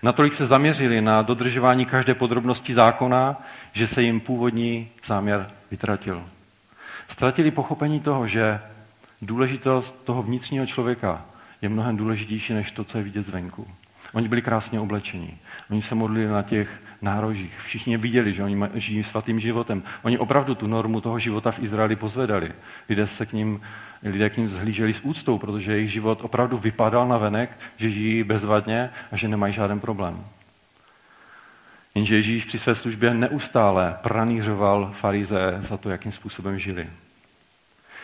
[0.04, 3.42] Natolik se zaměřili na dodržování každé podrobnosti zákona,
[3.74, 6.30] že se jim původní záměr vytratil.
[7.10, 8.60] Ztratili pochopení toho, že
[9.22, 11.26] důležitost toho vnitřního člověka
[11.66, 13.68] je mnohem důležitější než to, co je vidět zvenku.
[14.14, 15.38] Oni byli krásně oblečení.
[15.70, 17.60] Oni se modlili na těch nárožích.
[17.66, 19.84] Všichni je viděli, že oni žijí svatým životem.
[20.02, 22.52] Oni opravdu tu normu toho života v Izraeli pozvedali.
[22.90, 23.62] Lidé, se k ním,
[24.04, 28.24] lidé k ním zhlíželi s úctou, protože jejich život opravdu vypadal na venek, že žijí
[28.24, 30.26] bezvadně a že nemají žádný problém.
[31.96, 36.88] Jenže Ježíš při své službě neustále pranířoval farize za to, jakým způsobem žili.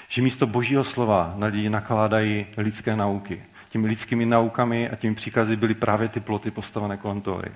[0.09, 3.41] Že místo božího slova na lidi nakládají lidské nauky.
[3.71, 7.51] Těmi lidskými naukami a těmi příkazy byly právě ty ploty postavené kolem Tóry.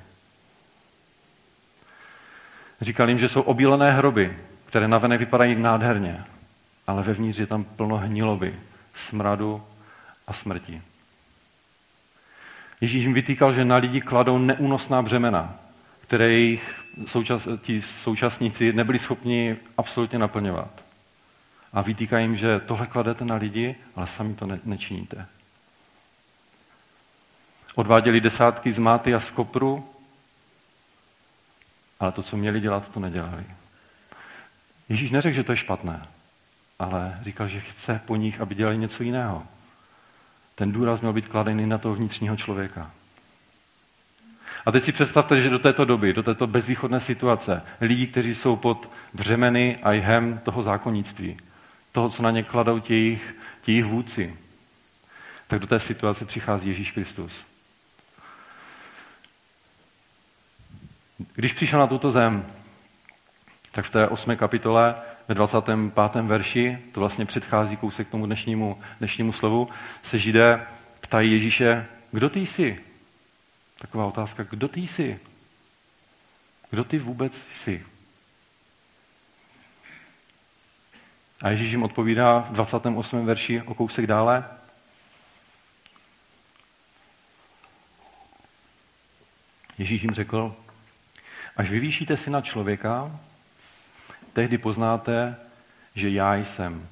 [2.81, 6.23] Říkal jim, že jsou obílené hroby, které navenek vypadají nádherně,
[6.87, 8.55] ale vevnitř je tam plno hniloby,
[8.93, 9.63] smradu
[10.27, 10.81] a smrti.
[12.81, 15.55] Ježíš jim vytýkal, že na lidi kladou neúnosná břemena,
[16.01, 20.83] které jejich součas, ti současníci nebyli schopni absolutně naplňovat.
[21.73, 25.25] A vytýká jim, že tohle kladete na lidi, ale sami to ne, nečiníte.
[27.75, 29.89] Odváděli desátky z máty a z kopru,
[31.99, 33.43] ale to, co měli dělat, to nedělali.
[34.89, 36.07] Ježíš neřekl, že to je špatné,
[36.79, 39.43] ale říkal, že chce po nich, aby dělali něco jiného.
[40.55, 42.91] Ten důraz měl být kladený na toho vnitřního člověka.
[44.65, 48.55] A teď si představte, že do této doby, do této bezvýchodné situace, lidi, kteří jsou
[48.55, 51.37] pod břemeny a jhem toho zákonnictví,
[51.91, 53.19] toho, co na ně kladou ti
[53.67, 54.37] jejich vůdci,
[55.47, 57.54] tak do té situace přichází Ježíš Kristus.
[61.17, 62.45] Když přišel na tuto zem,
[63.71, 64.95] tak v té osmé kapitole
[65.27, 66.21] ve 25.
[66.21, 69.69] verši, to vlastně předchází kousek tomu dnešnímu, dnešnímu slovu,
[70.03, 70.67] se židé
[71.01, 72.83] ptají Ježíše, kdo ty jsi?
[73.79, 75.19] Taková otázka, kdo ty jsi?
[76.69, 77.85] Kdo ty vůbec jsi?
[81.41, 83.25] A Ježíš jim odpovídá v 28.
[83.25, 84.45] verši o kousek dále.
[89.77, 90.55] Ježíš jim řekl,
[91.57, 93.19] Až vyvýšíte syna člověka,
[94.33, 95.35] tehdy poznáte,
[95.95, 96.87] že já jsem.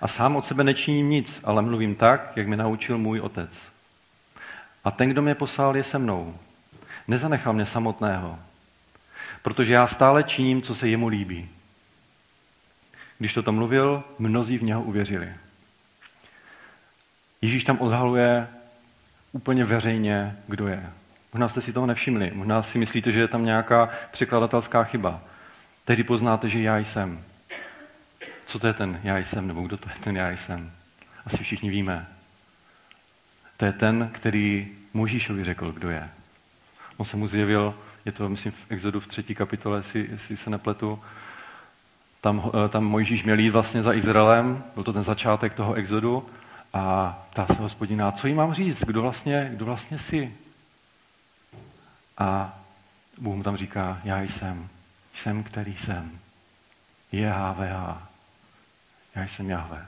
[0.00, 3.62] A sám od sebe nečiním nic, ale mluvím tak, jak mi naučil můj otec.
[4.84, 6.38] A ten, kdo mě poslal, je se mnou.
[7.08, 8.38] Nezanechal mě samotného,
[9.42, 11.48] protože já stále činím, co se jemu líbí.
[13.18, 15.34] Když toto mluvil, mnozí v něho uvěřili.
[17.42, 18.48] Ježíš tam odhaluje
[19.32, 20.92] úplně veřejně, kdo je.
[21.34, 25.20] Možná jste si toho nevšimli, možná si myslíte, že je tam nějaká překladatelská chyba.
[25.84, 27.24] Tehdy poznáte, že já jsem.
[28.46, 30.70] Co to je ten já jsem, nebo kdo to je ten já jsem?
[31.26, 32.06] Asi všichni víme.
[33.56, 36.10] To je ten, který Možíšovi řekl, kdo je.
[36.96, 40.50] On se mu zjevil, je to, myslím, v Exodu v třetí kapitole, jestli, jestli se
[40.50, 41.02] nepletu,
[42.20, 46.26] tam, eh, tam Mojžíš měl jít vlastně za Izraelem, byl to ten začátek toho Exodu,
[46.72, 50.32] a ptá se hospodina, co jí mám říct, kdo vlastně, kdo vlastně jsi?
[52.18, 52.58] A
[53.18, 54.68] Bůh mu tam říká, já jsem,
[55.14, 56.18] jsem, který jsem.
[57.12, 58.02] JHVH.
[59.14, 59.86] Já jsem Jahve.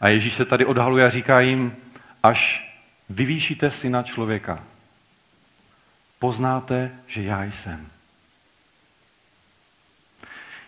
[0.00, 1.76] A Ježíš se tady odhaluje a říká jim,
[2.22, 2.70] až
[3.08, 4.64] vyvýšíte syna člověka,
[6.18, 7.88] poznáte, že já jsem.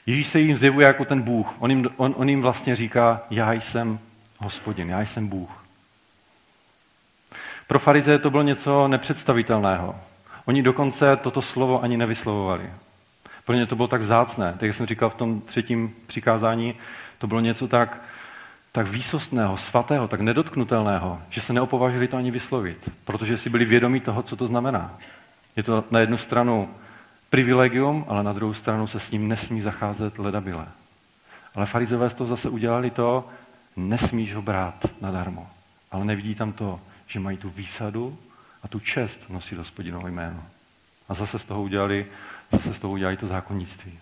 [0.07, 1.55] Ježíš se jim zjevuje jako ten Bůh.
[1.59, 3.99] On jim, on, on jim vlastně říká, já jsem
[4.39, 5.60] hospodin, já jsem Bůh.
[7.71, 9.97] Pro farizeje to bylo něco nepředstavitelného.
[10.45, 12.71] Oni dokonce toto slovo ani nevyslovovali.
[13.47, 14.53] Pro ně to bylo tak zácné.
[14.53, 16.75] Tak jak jsem říkal v tom třetím přikázání,
[17.19, 18.03] to bylo něco tak,
[18.73, 24.01] tak výsostného, svatého, tak nedotknutelného, že se neopovažili to ani vyslovit, protože si byli vědomí
[24.01, 24.95] toho, co to znamená.
[25.57, 26.69] Je to na jednu stranu
[27.31, 30.67] privilegium, ale na druhou stranu se s ním nesmí zacházet ledabile.
[31.55, 33.29] Ale farizové z toho zase udělali to,
[33.77, 35.47] nesmíš ho brát nadarmo.
[35.91, 36.81] Ale nevidí tam to,
[37.11, 38.19] že mají tu výsadu
[38.63, 40.47] a tu čest nosit hospodinovo jméno.
[41.09, 42.07] A zase z toho udělali,
[42.53, 43.99] zase z toho udělali to zákonnictví.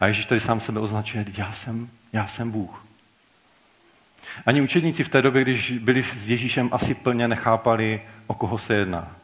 [0.00, 2.86] A Ježíš tady sám sebe označuje, já jsem, já jsem Bůh.
[4.46, 8.74] Ani učedníci v té době, když byli s Ježíšem, asi plně nechápali, o koho se
[8.74, 9.16] jedná.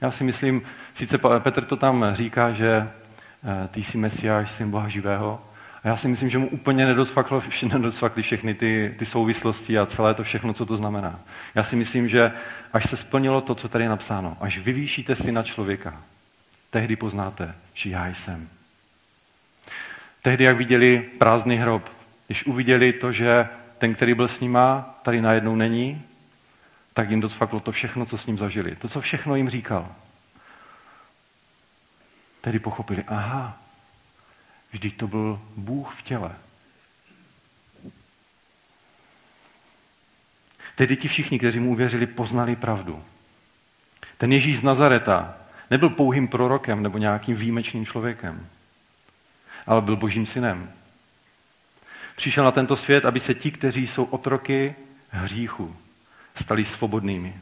[0.00, 0.62] Já si myslím,
[0.94, 5.45] sice Petr to tam říká, že eh, ty jsi Mesiáš, syn Boha živého,
[5.86, 6.86] a já si myslím, že mu úplně
[7.72, 11.20] nedosvakly všechny ty, ty souvislosti a celé to všechno, co to znamená.
[11.54, 12.32] Já si myslím, že
[12.72, 16.02] až se splnilo to, co tady je napsáno, až vyvýšíte si na člověka,
[16.70, 18.48] tehdy poznáte, že já jsem.
[20.22, 21.88] Tehdy, jak viděli prázdný hrob,
[22.26, 26.02] když uviděli to, že ten, který byl s nima, tady najednou není,
[26.94, 28.76] tak jim docvaklo to všechno, co s ním zažili.
[28.76, 29.88] To, co všechno jim říkal.
[32.40, 33.65] Tedy pochopili, aha,
[34.76, 36.36] vždyť to byl Bůh v těle.
[40.74, 43.04] Tedy ti všichni, kteří mu uvěřili, poznali pravdu.
[44.18, 45.36] Ten Ježíš z Nazareta
[45.70, 48.46] nebyl pouhým prorokem nebo nějakým výjimečným člověkem,
[49.66, 50.72] ale byl božím synem.
[52.16, 54.74] Přišel na tento svět, aby se ti, kteří jsou otroky
[55.10, 55.76] hříchu,
[56.34, 57.34] stali svobodnými.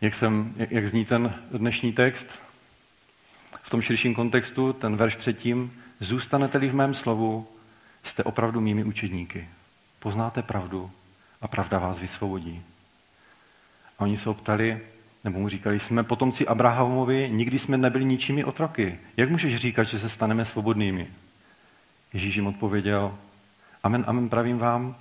[0.00, 2.49] Jak, jsem, jak zní ten dnešní text?
[3.70, 7.48] V tom širším kontextu, ten verš předtím, zůstanete-li v mém slovu,
[8.04, 9.48] jste opravdu mými učedníky.
[9.98, 10.90] Poznáte pravdu
[11.40, 12.62] a pravda vás vysvobodí.
[13.98, 14.80] A oni se optali,
[15.24, 18.98] nebo mu říkali, jsme potomci Abrahamovi, nikdy jsme nebyli ničími otroky.
[19.16, 21.06] Jak můžeš říkat, že se staneme svobodnými?
[22.12, 23.18] Ježíš jim odpověděl,
[23.82, 24.96] amen, amen, pravím vám,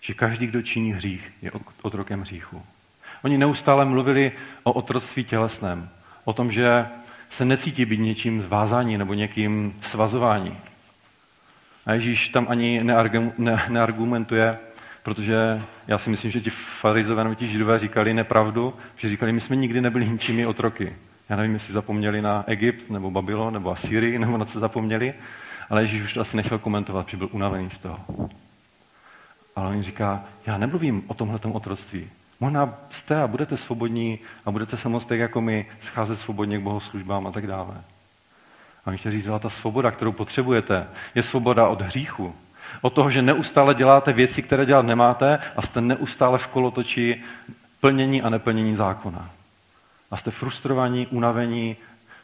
[0.00, 1.50] že každý, kdo činí hřích, je
[1.82, 2.62] otrokem hříchu.
[3.22, 5.88] Oni neustále mluvili o otroctví tělesném,
[6.24, 6.86] o tom, že
[7.30, 10.56] se necítí být něčím zvázání nebo někým svazování.
[11.86, 12.84] A Ježíš tam ani
[13.68, 14.58] neargumentuje,
[15.02, 19.40] protože já si myslím, že ti farizové nebo ti židové říkali nepravdu, že říkali, my
[19.40, 20.96] jsme nikdy nebyli ničími otroky.
[21.28, 25.14] Já nevím, jestli zapomněli na Egypt, nebo Babylon, nebo Asýrii, nebo na co zapomněli,
[25.70, 27.98] ale Ježíš už to asi nechtěl komentovat, protože byl unavený z toho.
[29.56, 32.10] Ale on říká, já nemluvím o tomhle otroctví.
[32.40, 36.62] Možná jste a budete svobodní a budete se moct tak jako my scházet svobodně k
[36.62, 37.74] bohoslužbám a tak dále.
[38.84, 42.34] A my chtěl říct, ta svoboda, kterou potřebujete, je svoboda od hříchu.
[42.80, 47.22] Od toho, že neustále děláte věci, které dělat nemáte a jste neustále v kolotoči
[47.80, 49.30] plnění a neplnění zákona.
[50.10, 51.76] A jste frustrovaní, unavení,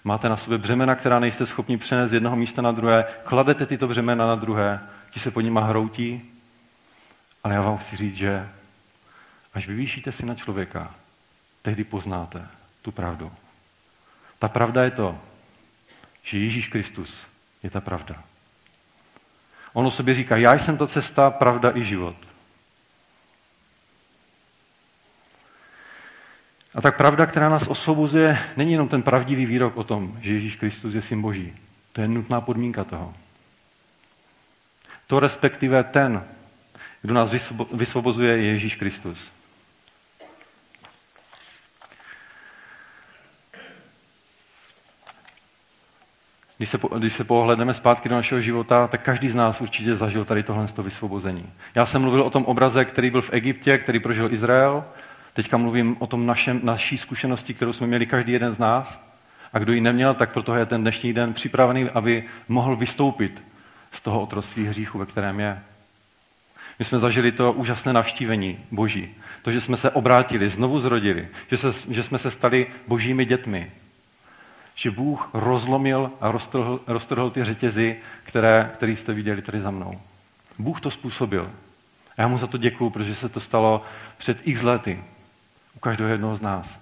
[0.04, 3.88] máte na sobě břemena, která nejste schopni přenést z jednoho místa na druhé, kladete tyto
[3.88, 6.22] břemena na druhé, ti se po nima hroutí,
[7.44, 8.48] ale já vám chci říct, že
[9.56, 10.94] až vyvýšíte si na člověka,
[11.62, 12.48] tehdy poznáte
[12.82, 13.32] tu pravdu.
[14.38, 15.18] Ta pravda je to,
[16.22, 17.26] že Ježíš Kristus
[17.62, 18.22] je ta pravda.
[19.72, 22.16] On o sobě říká, já jsem ta cesta, pravda i život.
[26.74, 30.56] A tak pravda, která nás osvobozuje, není jenom ten pravdivý výrok o tom, že Ježíš
[30.56, 31.56] Kristus je syn Boží.
[31.92, 33.14] To je nutná podmínka toho.
[35.06, 36.24] To respektive ten,
[37.02, 37.30] kdo nás
[37.72, 39.35] vysvobozuje, je Ježíš Kristus.
[46.56, 50.24] Když se, když se pohledneme zpátky do našeho života, tak každý z nás určitě zažil
[50.24, 51.52] tady tohle vysvobození.
[51.74, 54.84] Já jsem mluvil o tom obraze, který byl v Egyptě, který prožil Izrael.
[55.32, 59.06] Teďka mluvím o tom našem, naší zkušenosti, kterou jsme měli každý jeden z nás.
[59.52, 63.42] A kdo ji neměl, tak proto je ten dnešní den připravený, aby mohl vystoupit
[63.92, 65.58] z toho otroství hříchu, ve kterém je.
[66.78, 69.14] My jsme zažili to úžasné navštívení Boží.
[69.42, 73.70] To, že jsme se obrátili, znovu zrodili, že, se, že jsme se stali božími dětmi,
[74.76, 80.00] že Bůh rozlomil a roztrhl, roztrhl ty řetězy, které, které jste viděli tady za mnou.
[80.58, 81.50] Bůh to způsobil.
[82.16, 83.82] A já mu za to děkuju, protože se to stalo
[84.18, 85.04] před x lety
[85.76, 86.78] u každého jednoho z nás.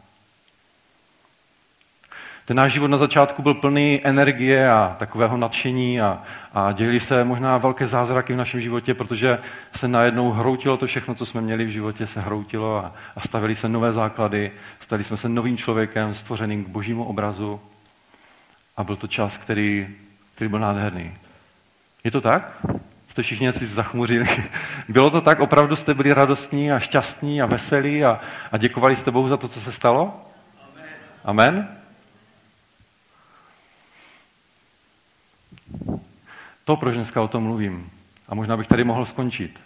[2.44, 6.22] Ten náš život na začátku byl plný energie a takového nadšení a,
[6.52, 9.38] a dělili se možná velké zázraky v našem životě, protože
[9.76, 13.54] se najednou hroutilo to všechno, co jsme měli v životě, se hroutilo a, a stavili
[13.54, 17.60] se nové základy, stali jsme se novým člověkem, stvořeným k božímu obrazu.
[18.76, 19.96] A byl to čas, který,
[20.34, 21.14] který byl nádherný.
[22.04, 22.66] Je to tak?
[23.08, 24.28] Jste všichni si zachmuřili.
[24.88, 25.40] Bylo to tak?
[25.40, 28.20] Opravdu jste byli radostní a šťastní a veselí a,
[28.52, 30.30] a děkovali jste Bohu za to, co se stalo?
[30.64, 30.88] Amen.
[31.24, 31.78] Amen?
[36.64, 37.90] To, proč dneska o tom mluvím,
[38.28, 39.62] a možná bych tady mohl skončit,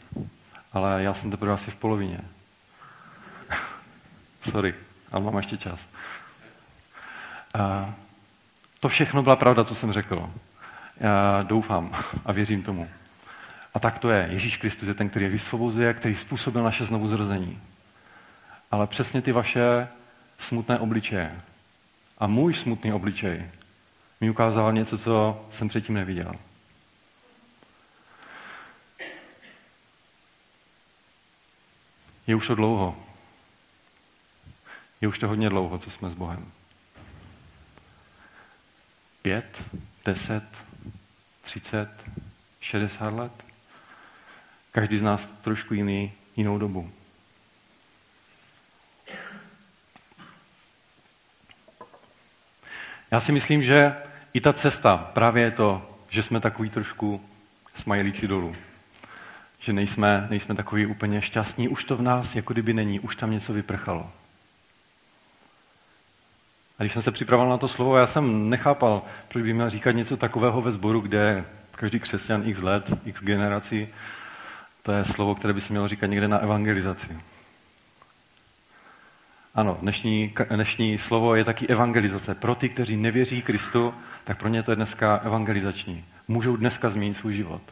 [0.72, 2.20] ale já jsem teprve asi v polovině.
[4.50, 4.74] Sorry.
[5.12, 5.80] ale mám ještě čas.
[7.54, 7.94] A
[8.80, 10.30] to všechno byla pravda, co jsem řekl.
[10.96, 12.88] Já doufám a věřím tomu.
[13.74, 14.28] A tak to je.
[14.30, 17.60] Ježíš Kristus je ten, který je vysvobozuje, který způsobil naše znovu zrození.
[18.70, 19.88] Ale přesně ty vaše
[20.38, 21.40] smutné obličeje
[22.18, 23.50] a můj smutný obličej
[24.20, 26.32] mi ukázal něco, co jsem předtím neviděl.
[32.26, 32.96] Je už to dlouho.
[35.00, 36.57] Je už to hodně dlouho, co jsme s Bohem.
[39.28, 39.62] Pět,
[40.04, 40.44] deset,
[41.40, 41.90] třicet,
[42.60, 43.32] šedesát let?
[44.72, 46.90] Každý z nás trošku jiný, jinou dobu.
[53.10, 53.96] Já si myslím, že
[54.34, 57.28] i ta cesta právě je to, že jsme takový trošku
[57.74, 58.56] smajlíci dolů.
[59.60, 63.30] Že nejsme, nejsme takový úplně šťastní, už to v nás jako kdyby není, už tam
[63.30, 64.12] něco vyprchalo.
[66.78, 69.90] A když jsem se připravoval na to slovo, já jsem nechápal, proč by měl říkat
[69.90, 73.88] něco takového ve sboru, kde každý křesťan x let, x generací,
[74.82, 77.18] to je slovo, které by se mělo říkat někde na evangelizaci.
[79.54, 82.34] Ano, dnešní, dnešní slovo je taky evangelizace.
[82.34, 86.04] Pro ty, kteří nevěří Kristu, tak pro ně to je dneska evangelizační.
[86.28, 87.62] Můžou dneska změnit svůj život.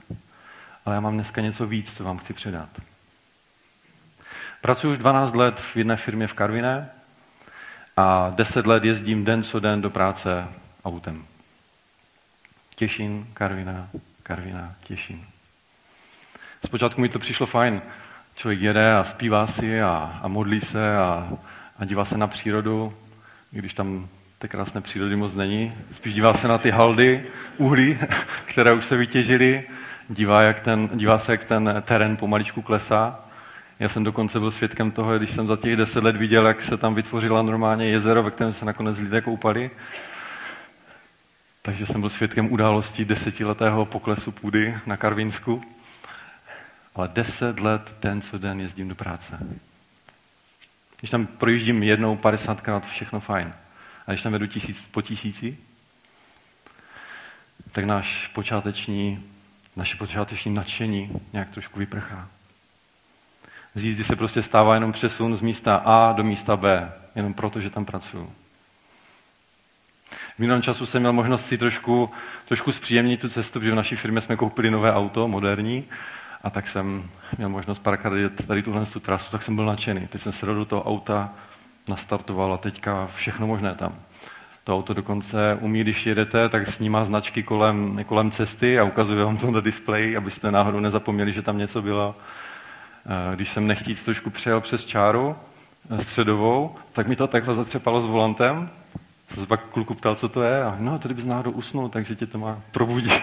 [0.85, 2.69] Ale já mám dneska něco víc, co vám chci předat.
[4.61, 6.91] Pracuji už 12 let v jedné firmě v Karviné
[7.97, 10.49] a 10 let jezdím den co den do práce
[10.85, 11.25] autem.
[12.75, 13.89] Těším, Karvina,
[14.23, 15.27] Karvina, Těším.
[16.65, 17.83] Zpočátku mi to přišlo fajn.
[18.35, 21.33] Člověk jede a zpívá si a, a modlí se a,
[21.79, 22.95] a dívá se na přírodu,
[23.53, 25.75] i když tam té krásné přírody moc není.
[25.93, 27.27] Spíš dívá se na ty haldy,
[27.57, 27.99] uhlí,
[28.45, 29.65] které už se vytěžily.
[30.09, 33.26] Dívá, jak ten, dívá se, jak ten terén pomaličku klesá.
[33.79, 36.77] Já jsem dokonce byl svědkem toho, když jsem za těch deset let viděl, jak se
[36.77, 39.71] tam vytvořila normálně jezero, ve kterém se nakonec lidé koupali.
[41.63, 45.63] Takže jsem byl svědkem události desetiletého poklesu půdy na Karvinsku.
[46.95, 49.39] Ale deset let, den co den jezdím do práce.
[50.99, 53.53] Když tam projíždím jednou, padesátkrát, všechno fajn.
[54.07, 55.59] A když tam jedu tisíc po tisíci,
[57.73, 59.25] tak náš počáteční,
[59.77, 62.29] naše počáteční nadšení nějak trošku vyprchá.
[63.77, 67.61] Z jízdy se prostě stává jenom přesun z místa A do místa B, jenom proto,
[67.61, 68.33] že tam pracuju.
[70.37, 72.11] V minulém času jsem měl možnost si trošku,
[72.49, 75.85] trošku zpříjemnit tu cestu, protože v naší firmě jsme koupili nové auto, moderní,
[76.43, 80.07] a tak jsem měl možnost párkrát jet tady tuhle tu trasu, tak jsem byl nadšený.
[80.07, 81.31] Teď jsem se do toho auta
[81.89, 83.95] nastartoval a teďka všechno možné tam.
[84.65, 89.37] To auto dokonce umí, když jedete, tak snímá značky kolem, kolem cesty a ukazuje vám
[89.37, 92.15] to na displeji, abyste náhodou nezapomněli, že tam něco bylo.
[93.35, 95.37] Když jsem nechtíc trošku přejel přes čáru
[95.91, 98.71] eh, středovou, tak mi to takhle zatřepalo s volantem.
[99.29, 100.65] Jsem se pak kluku ptal, co to je.
[100.65, 103.23] A no, tady bys náhodou usnul, takže tě to má probudit.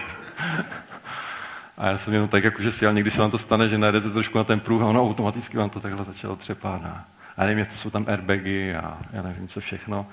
[1.78, 4.10] A já jsem jenom tak, jakože si, ale někdy se vám to stane, že najdete
[4.10, 6.80] trošku na ten pruh a ono automaticky vám to takhle začalo třepat.
[6.84, 7.04] A,
[7.38, 10.06] nevím, jestli jsou tam airbagy a já nevím, co všechno.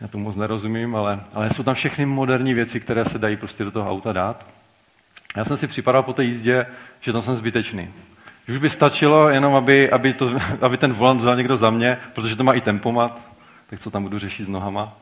[0.00, 3.64] Já tomu moc nerozumím, ale, ale jsou tam všechny moderní věci, které se dají prostě
[3.64, 4.46] do toho auta dát.
[5.36, 6.66] Já jsem si připadal po té jízdě,
[7.00, 7.90] že tam jsem zbytečný.
[8.48, 10.30] Už by stačilo jenom, aby, aby, to,
[10.60, 13.20] aby ten volant vzal někdo za mě, protože to má i tempomat,
[13.70, 14.96] tak co tam budu řešit s nohama.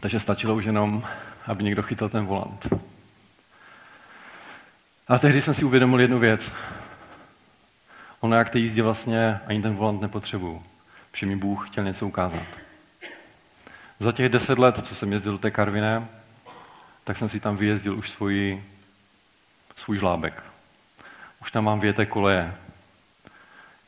[0.00, 1.04] Takže stačilo už jenom,
[1.46, 2.66] aby někdo chytal ten volant.
[5.08, 6.52] A tehdy jsem si uvědomil jednu věc.
[8.20, 10.62] Ono jak té jízdě vlastně ani ten volant nepotřebuju.
[11.10, 12.42] Protože mi Bůh chtěl něco ukázat.
[13.98, 16.08] Za těch deset let, co jsem jezdil do té Karviné,
[17.04, 18.62] tak jsem si tam vyjezdil už svůj,
[19.82, 20.42] svůj žlábek.
[21.40, 22.54] Už tam mám věté koleje.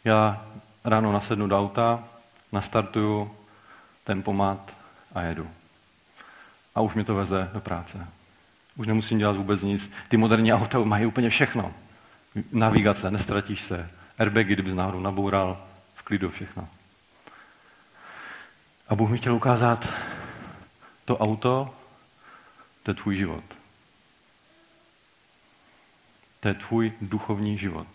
[0.05, 0.47] Já
[0.85, 2.05] ráno nasednu do auta,
[2.53, 3.37] nastartuju
[4.05, 4.75] tempomat
[5.15, 5.51] a jedu
[6.75, 8.09] a už mi to veze do práce.
[8.77, 9.91] Už nemusím dělat vůbec nic.
[10.09, 11.75] Ty moderní auta mají úplně všechno.
[12.53, 13.91] Navigace, nestratíš se.
[14.19, 16.69] Airbagy, kdyby náhodou naboural, v klidu všechno.
[18.89, 19.89] A Bůh mi chtěl ukázat,
[21.05, 21.75] to auto,
[22.83, 23.45] to je tvůj život.
[26.45, 27.87] To je tvůj duchovní život.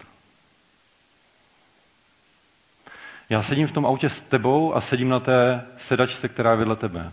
[3.30, 6.76] Já sedím v tom autě s tebou a sedím na té sedačce, která je vedle
[6.76, 7.12] tebe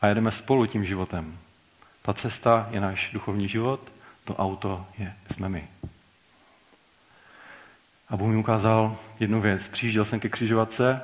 [0.00, 1.38] a jedeme spolu tím životem.
[2.02, 3.92] Ta cesta je náš duchovní život,
[4.24, 5.68] to auto je, jsme my.
[8.08, 9.68] A Bůh mi ukázal jednu věc.
[9.68, 11.02] Přijížděl jsem ke křižovatce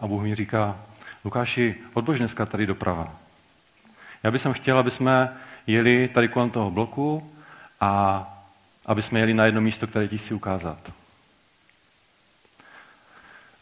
[0.00, 0.80] a Bůh mi říká,
[1.24, 3.16] Lukáši, odbož dneska tady doprava.
[4.22, 5.36] Já bych chtěl, aby jsme
[5.66, 7.31] jeli tady kolem toho bloku
[7.82, 8.24] a
[8.86, 10.92] aby jsme jeli na jedno místo, které ti chci ukázat.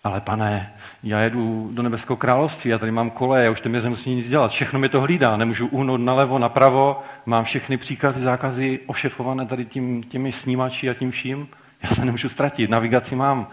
[0.05, 4.17] Ale pane, já jedu do nebeského království, já tady mám kole, já už téměř nemusím
[4.17, 9.47] nic dělat, všechno mi to hlídá, nemůžu uhnout nalevo, napravo, mám všechny příkazy, zákazy ošefované
[9.47, 11.49] tady tím, těmi snímači a tím vším,
[11.83, 13.47] já se nemůžu ztratit, navigaci mám.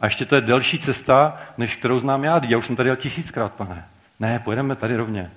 [0.00, 2.96] A ještě to je delší cesta, než kterou znám já, já už jsem tady jel
[2.96, 3.84] tisíckrát, pane.
[4.20, 5.30] Ne, pojedeme tady rovně.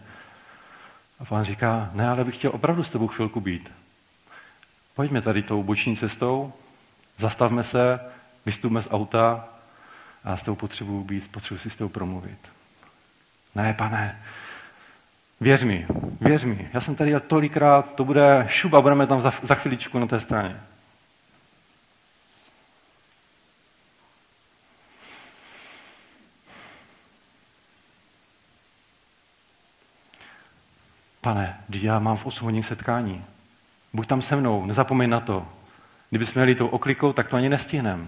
[1.20, 3.83] A pán říká, ne, ale bych chtěl opravdu s tebou chvilku být.
[4.96, 6.54] Pojďme tady tou boční cestou,
[7.18, 8.00] zastavme se,
[8.46, 9.48] vystupme z auta
[10.24, 12.38] a s tou potřebuji být, potřebuji si s tou promluvit.
[13.56, 14.24] Ne, pane,
[15.41, 15.88] věř mi,
[16.22, 20.00] věř mi, já jsem tady tolikrát, to bude šup a budeme tam za, za chviličku
[20.00, 20.60] na té straně.
[31.22, 33.26] Pane, já mám v 8 hodin setkání.
[33.94, 35.48] Buď tam se mnou, nezapomeň na to.
[36.10, 38.08] Kdybychom měli tou oklikou, tak to ani nestihneme.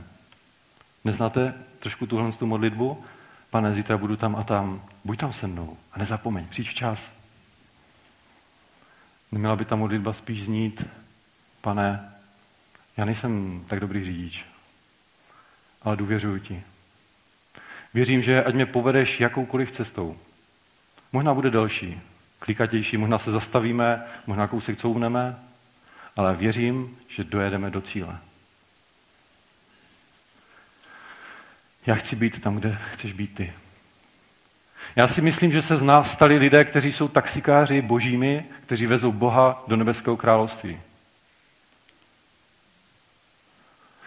[1.03, 3.03] Neznáte trošku tuhle tu modlitbu?
[3.49, 4.81] Pane, zítra budu tam a tam.
[5.03, 7.11] Buď tam se mnou a nezapomeň, přijď včas.
[9.31, 10.87] Neměla by ta modlitba spíš znít,
[11.61, 12.11] pane,
[12.97, 14.45] já nejsem tak dobrý řidič,
[15.81, 16.63] ale důvěřuji ti.
[17.93, 20.17] Věřím, že ať mě povedeš jakoukoliv cestou.
[21.11, 22.01] Možná bude delší,
[22.39, 25.35] klikatější, možná se zastavíme, možná kousek couvneme,
[26.15, 28.17] ale věřím, že dojedeme do cíle.
[31.85, 33.53] Já chci být tam, kde chceš být ty.
[34.95, 39.11] Já si myslím, že se z nás stali lidé, kteří jsou taxikáři božími, kteří vezou
[39.11, 40.79] Boha do nebeského království.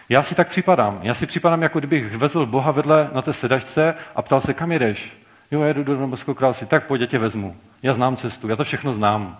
[0.09, 0.99] Já si tak připadám.
[1.03, 4.71] Já si připadám, jako kdybych vezl Boha vedle na té sedačce a ptal se, kam
[4.71, 5.11] jedeš?
[5.51, 6.67] Jo, jedu do nebeského království.
[6.67, 7.57] Tak pojď, tě vezmu.
[7.83, 9.39] Já znám cestu, já to všechno znám.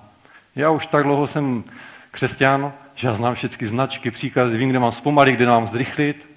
[0.55, 1.63] Já už tak dlouho jsem
[2.11, 6.29] křesťan, že já znám všechny značky, příkazy, vím, kde mám zpomalit, kde mám zrychlit.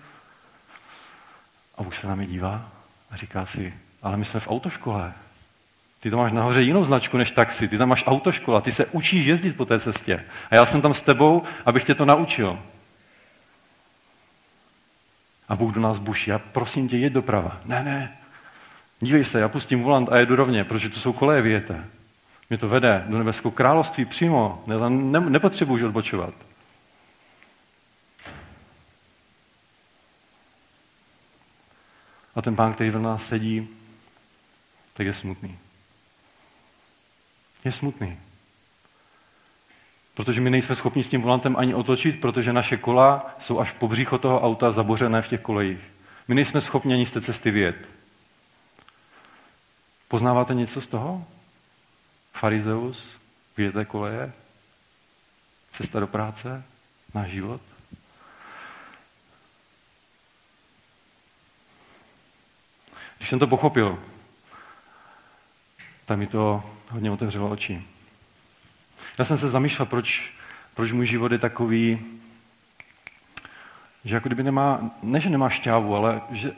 [1.78, 2.70] A Bůh se na mě dívá
[3.10, 5.12] a říká si, ale my jsme v autoškole.
[6.00, 9.26] Ty to máš nahoře jinou značku než taxi, ty tam máš autoškola, ty se učíš
[9.26, 10.24] jezdit po té cestě.
[10.50, 12.58] A já jsem tam s tebou, abych tě to naučil.
[15.48, 17.60] A Bůh do nás buší, já prosím tě, jeď doprava.
[17.64, 18.18] Ne, ne,
[19.00, 21.84] dívej se, já pustím volant a jedu rovně, protože to jsou koleje, vyjete.
[22.52, 26.34] Mě to vede do nebeského království přímo, ne, ne, nepotřebuji už odbočovat.
[32.34, 33.68] A ten pán, který v nás sedí,
[34.92, 35.58] tak je smutný.
[37.64, 38.18] Je smutný.
[40.14, 43.88] Protože my nejsme schopni s tím volantem ani otočit, protože naše kola jsou až po
[43.88, 45.80] břicho toho auta zabořené v těch kolejích.
[46.28, 47.88] My nejsme schopni ani z té cesty vyjet.
[50.08, 51.26] Poznáváte něco z toho?
[52.32, 53.08] Farizeus,
[53.56, 54.32] vyjeté koleje,
[55.72, 56.64] cesta do práce,
[57.14, 57.60] náš život.
[63.16, 64.02] Když jsem to pochopil,
[66.04, 67.84] tak mi to hodně otevřelo oči.
[69.18, 70.32] Já jsem se zamýšlel, proč,
[70.74, 72.18] proč můj život je takový,
[74.04, 76.52] že jako kdyby nemá, ne, že nemá šťávu, ale že,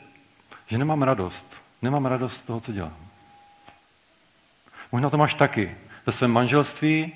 [0.67, 1.45] že nemám radost.
[1.81, 3.04] Nemám radost z toho, co dělám.
[4.91, 5.77] Možná to máš taky.
[6.05, 7.13] Ve svém manželství,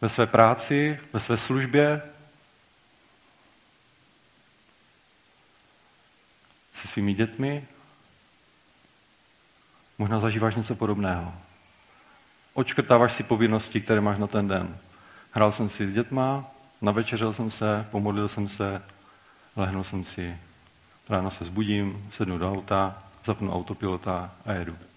[0.00, 2.02] ve své práci, ve své službě,
[6.74, 7.64] se svými dětmi.
[9.98, 11.34] Možná zažíváš něco podobného.
[12.54, 14.78] Očkrtáváš si povinnosti, které máš na ten den.
[15.32, 16.44] Hrál jsem si s dětma,
[16.80, 18.82] navečeřel jsem se, pomodlil jsem se,
[19.56, 20.38] lehnul jsem si,
[21.08, 24.87] ráno se zbudím, sednu do auta, zapnu autopilota a jedu.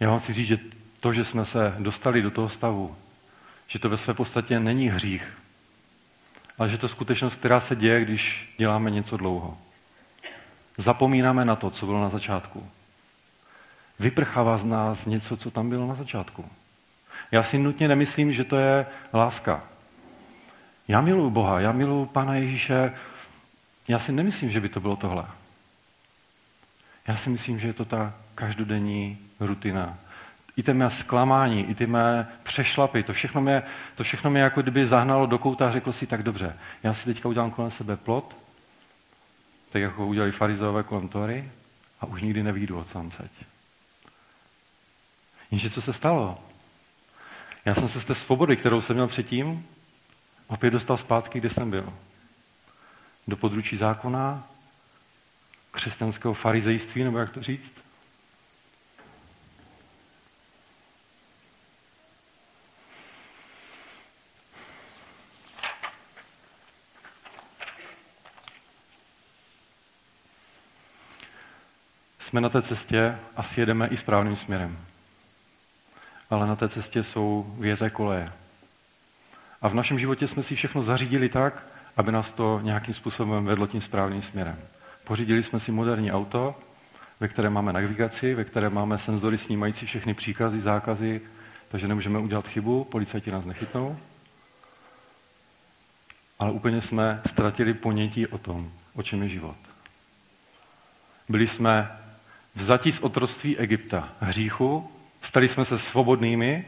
[0.00, 0.58] Já vám chci říct, že
[1.00, 2.96] to, že jsme se dostali do toho stavu,
[3.68, 5.38] že to ve své podstatě není hřích,
[6.58, 9.58] ale že to je skutečnost, která se děje, když děláme něco dlouho.
[10.78, 12.68] Zapomínáme na to, co bylo na začátku.
[13.98, 16.44] Vyprchává z nás něco, co tam bylo na začátku.
[17.30, 19.62] Já si nutně nemyslím, že to je láska.
[20.88, 22.92] Já miluji Boha, já miluji Pana Ježíše.
[23.88, 25.24] Já si nemyslím, že by to bylo tohle.
[27.08, 29.98] Já si myslím, že je to ta každodenní rutina.
[30.56, 33.62] I ty mé zklamání, i ty mé přešlapy, to všechno mě,
[33.94, 37.04] to všechno mě jako kdyby zahnalo do kouta a řekl si, tak dobře, já si
[37.04, 38.36] teďka udělám kolem sebe plot,
[39.70, 41.50] tak jako udělali farizové kolem Tory
[42.00, 43.30] a už nikdy nevídu od samceť.
[45.50, 46.38] Jenže co se stalo?
[47.64, 49.66] Já jsem se z té svobody, kterou jsem měl předtím,
[50.46, 51.92] opět dostal zpátky, kde jsem byl.
[53.28, 54.44] Do područí zákona,
[55.70, 57.72] křesťanského farizejství, nebo jak to říct?
[72.30, 74.78] Jsme na té cestě a sjedeme i správným směrem.
[76.30, 78.28] Ale na té cestě jsou věře koleje.
[79.62, 81.62] A v našem životě jsme si všechno zařídili tak,
[81.96, 84.58] aby nás to nějakým způsobem vedlo tím správným směrem.
[85.10, 86.54] Pořídili jsme si moderní auto,
[87.20, 91.20] ve kterém máme navigaci, ve kterém máme senzory snímající všechny příkazy, zákazy,
[91.68, 93.98] takže nemůžeme udělat chybu, policajti nás nechytnou.
[96.38, 99.56] Ale úplně jsme ztratili ponětí o tom, o čem je život.
[101.28, 101.98] Byli jsme
[102.54, 104.90] vzatí z otroctví Egypta, hříchu,
[105.22, 106.64] stali jsme se svobodnými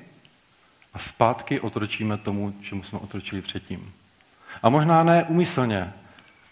[0.95, 3.93] a zpátky otročíme tomu, čemu jsme otročili předtím.
[4.63, 5.93] A možná ne umyslně,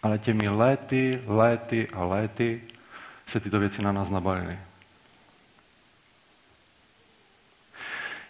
[0.03, 2.61] ale těmi léty, léty a léty
[3.27, 4.59] se tyto věci na nás nabalily.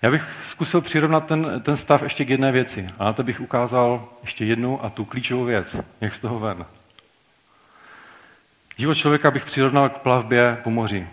[0.03, 2.87] Já bych zkusil přirovnat ten, ten stav ještě k jedné věci.
[2.99, 6.67] A na to bych ukázal ještě jednu a tu klíčovou věc, jak z toho ven.
[8.77, 11.09] Život člověka bych přirovnal k plavbě po moři.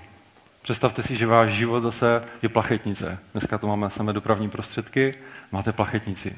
[0.62, 3.20] Představte si, že váš život zase je plachetnice.
[3.32, 5.14] Dneska to máme samé dopravní prostředky,
[5.52, 6.38] máte plachetnici.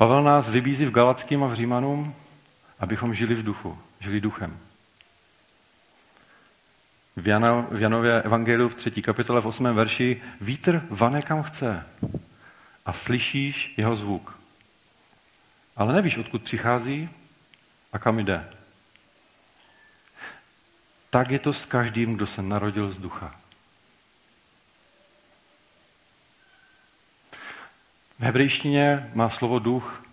[0.00, 2.14] Pavel nás vybízí v Galackým a v Římanům,
[2.78, 4.58] abychom žili v duchu, žili duchem.
[7.16, 9.64] V, Jano, v Janově evangeliu v třetí kapitole v 8.
[9.64, 11.86] verši vítr vane kam chce
[12.86, 14.38] a slyšíš jeho zvuk.
[15.76, 17.08] Ale nevíš, odkud přichází
[17.92, 18.48] a kam jde.
[21.10, 23.39] Tak je to s každým, kdo se narodil z ducha.
[28.20, 30.04] V hebrejštině má slovo duch.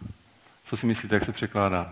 [0.65, 1.91] Co si myslíte, jak se překládá?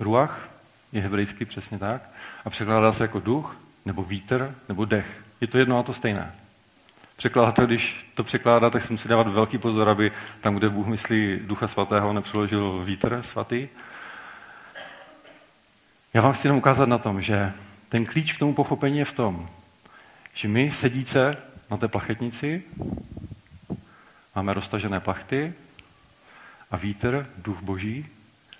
[0.00, 0.48] Ruach
[0.92, 2.02] je hebrejsky přesně tak.
[2.44, 5.24] A překládá se jako duch, nebo vítr, nebo dech.
[5.40, 6.34] Je to jedno a to stejné.
[7.16, 11.40] Překladatel, když to překládá, tak si musí dávat velký pozor, aby tam, kde Bůh myslí
[11.42, 13.68] ducha svatého, nepřeložil vítr svatý.
[16.14, 17.52] Já vám chci jenom ukázat na tom, že
[17.88, 19.48] ten klíč k tomu pochopení je v tom,
[20.34, 21.36] že my sedíce
[21.70, 22.62] na té plachetnici
[24.36, 25.54] máme roztažené plachty
[26.70, 28.06] a vítr, duch boží,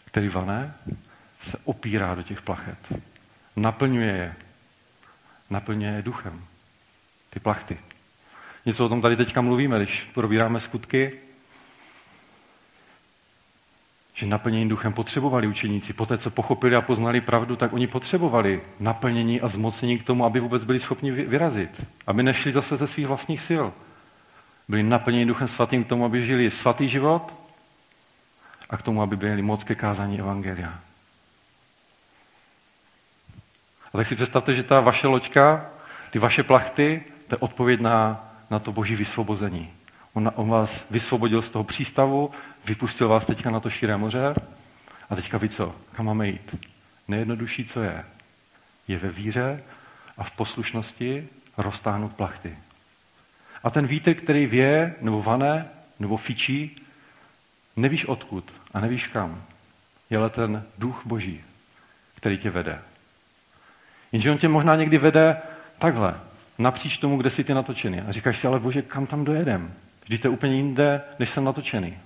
[0.04, 0.74] který vané,
[1.40, 2.92] se opírá do těch plachet.
[3.56, 4.34] Naplňuje je.
[5.50, 6.44] Naplňuje je duchem.
[7.30, 7.78] Ty plachty.
[8.66, 11.12] Něco o tom tady teďka mluvíme, když probíráme skutky,
[14.14, 15.92] že naplnění duchem potřebovali učeníci.
[15.92, 20.40] Poté, co pochopili a poznali pravdu, tak oni potřebovali naplnění a zmocnění k tomu, aby
[20.40, 21.84] vůbec byli schopni vyrazit.
[22.06, 23.64] Aby nešli zase ze svých vlastních sil.
[24.72, 27.34] Byli naplněni duchem svatým k tomu, aby žili svatý život
[28.70, 30.80] a k tomu, aby byli moc ke kázání Evangelia.
[33.92, 35.66] A tak si představte, že ta vaše loďka,
[36.10, 39.70] ty vaše plachty, to je odpověď na, na to boží vysvobození.
[40.12, 42.30] On, on vás vysvobodil z toho přístavu,
[42.64, 44.34] vypustil vás teďka na to širé moře
[45.10, 45.74] a teďka ví co?
[45.92, 46.68] Kam máme jít?
[47.08, 48.04] Nejjednodušší, co je?
[48.88, 49.62] Je ve víře
[50.18, 52.56] a v poslušnosti roztáhnout plachty.
[53.62, 56.76] A ten vítr, který vě, nebo vane, nebo fičí,
[57.76, 59.44] nevíš odkud a nevíš kam.
[60.10, 61.44] Je ale ten duch boží,
[62.14, 62.82] který tě vede.
[64.12, 65.36] Jenže on tě možná někdy vede
[65.78, 66.20] takhle,
[66.58, 68.00] napříč tomu, kde jsi ty natočený.
[68.00, 69.74] A říkáš si, ale bože, kam tam dojedem?
[70.04, 71.98] Vždyť to je úplně jinde, než jsem natočený.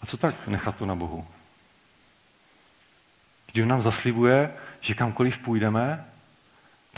[0.00, 1.26] A co tak nechat to na Bohu?
[3.52, 4.50] Když on nám zaslibuje,
[4.80, 6.04] že kamkoliv půjdeme,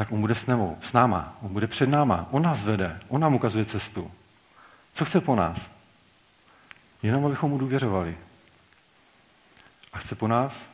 [0.00, 3.20] tak on bude s, nebou, s náma, on bude před náma, on nás vede, on
[3.20, 4.12] nám ukazuje cestu.
[4.94, 5.70] Co chce po nás?
[7.02, 8.18] Jenom abychom mu důvěřovali.
[9.92, 10.66] A chce po nás,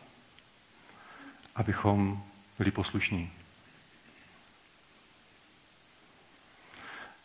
[1.54, 2.22] abychom
[2.58, 3.32] byli poslušní.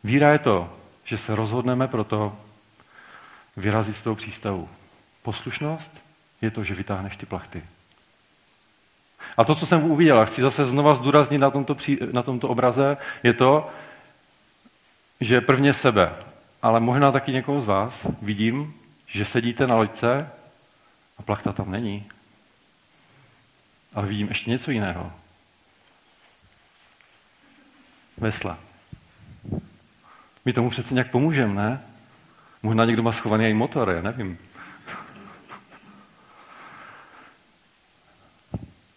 [0.03, 2.37] Víra je to, že se rozhodneme pro to
[3.57, 4.69] vyrazit z toho přístavu.
[5.21, 5.91] Poslušnost
[6.41, 7.63] je to, že vytáhneš ty plachty.
[9.37, 12.49] A to, co jsem uviděl, a chci zase znova zdůraznit na tomto, pří, na tomto
[12.49, 13.69] obraze, je to,
[15.21, 16.13] že prvně sebe,
[16.61, 18.73] ale možná taky někoho z vás vidím,
[19.07, 20.29] že sedíte na loďce
[21.17, 22.05] a plachta tam není.
[23.93, 25.11] Ale vidím ještě něco jiného.
[28.17, 28.57] Vesla.
[30.45, 31.81] My tomu přece nějak pomůžeme, ne?
[32.63, 34.37] Možná někdo má schovaný i motor, já nevím.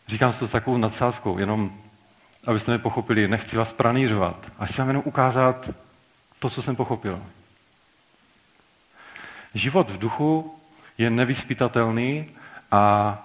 [0.06, 1.72] Říkám to s takovou nadsázkou, jenom
[2.46, 5.70] abyste mi pochopili, nechci vás pranířovat, a chci vám jenom ukázat
[6.38, 7.22] to, co jsem pochopil.
[9.54, 10.54] Život v duchu
[10.98, 12.26] je nevyspytatelný
[12.70, 13.18] a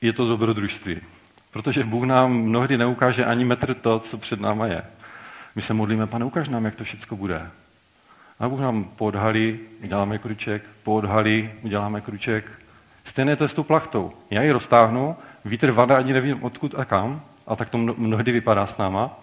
[0.00, 1.00] je to dobrodružství.
[1.50, 4.82] Protože Bůh nám mnohdy neukáže ani metr to, co před náma je.
[5.54, 7.50] My se modlíme, pane, ukaž nám, jak to všechno bude.
[8.40, 12.50] A Bůh nám podhalí, uděláme kruček, podhalí, uděláme kruček.
[13.04, 14.12] Stejné to je s tou plachtou.
[14.30, 18.66] Já ji roztáhnu Vítr vada, ani nevím odkud a kam, a tak to mnohdy vypadá
[18.66, 19.18] s náma,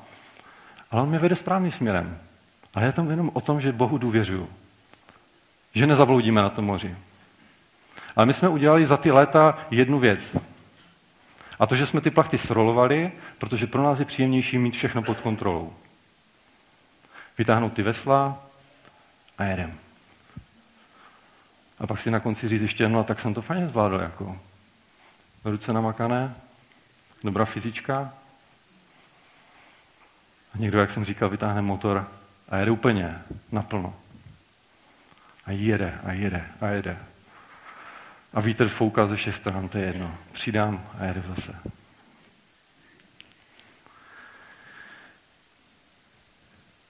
[0.91, 2.19] ale on mě vede správným směrem.
[2.73, 4.49] Ale je tam jenom o tom, že Bohu důvěřuju.
[5.73, 6.95] Že nezabloudíme na tom moři.
[8.15, 10.35] Ale my jsme udělali za ty léta jednu věc.
[11.59, 15.21] A to, že jsme ty plachty srolovali, protože pro nás je příjemnější mít všechno pod
[15.21, 15.73] kontrolou.
[17.37, 18.43] Vytáhnout ty vesla
[19.37, 19.73] a jedem.
[21.79, 24.39] A pak si na konci říct ještě, no tak jsem to fajně zvládl, jako.
[25.45, 26.35] Ruce namakané,
[27.23, 28.13] dobrá fyzička.
[30.55, 32.11] A někdo, jak jsem říkal, vytáhne motor
[32.49, 33.21] a jede úplně
[33.51, 33.95] naplno.
[35.45, 36.97] A jede, a jede, a jede.
[38.33, 40.17] A vítr fouká ze všech stran, to je jedno.
[40.31, 41.55] Přidám a jedu zase.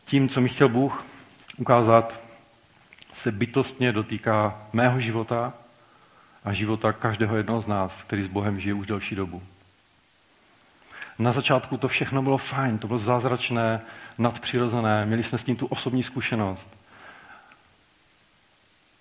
[0.06, 1.06] Tím, co mi chtěl Bůh
[1.58, 2.20] ukázat,
[3.14, 5.54] se bytostně dotýká mého života
[6.44, 9.44] a života každého jednoho z nás, který s Bohem žije už delší dobu.
[11.20, 13.82] Na začátku to všechno bylo fajn, to bylo zázračné,
[14.18, 16.68] nadpřirozené, měli jsme s tím tu osobní zkušenost.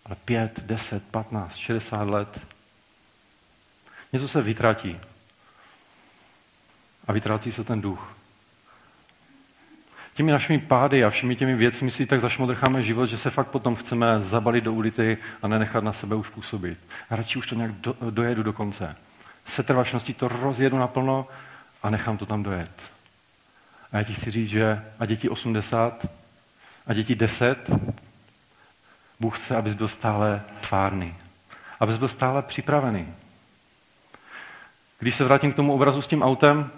[0.04, 2.40] Ale pět, deset, patnáct, šedesát let
[4.12, 5.00] něco se vytratí.
[7.08, 8.16] A vytrácí se ten duch.
[10.20, 13.76] Těmi našimi pády a všemi těmi věcmi si tak zašmodrcháme život, že se fakt potom
[13.76, 16.78] chceme zabalit do ulity a nenechat na sebe už působit.
[17.10, 18.96] Radši už to nějak do, dojedu do konce.
[19.46, 21.28] Setrvačností to rozjedu naplno
[21.82, 22.70] a nechám to tam dojet.
[23.92, 26.06] A já ti chci říct, že a děti 80
[26.86, 27.70] a děti 10,
[29.20, 31.14] Bůh chce, abys byl stále tvárný.
[31.80, 33.14] Abys byl stále připravený.
[34.98, 36.70] Když se vrátím k tomu obrazu s tím autem,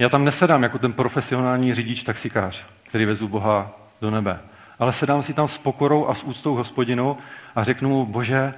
[0.00, 4.40] já tam nesedám jako ten profesionální řidič taxikář, který vezu Boha do nebe.
[4.78, 7.18] Ale sedám si tam s pokorou a s úctou hospodinu
[7.54, 8.54] a řeknu mu, bože,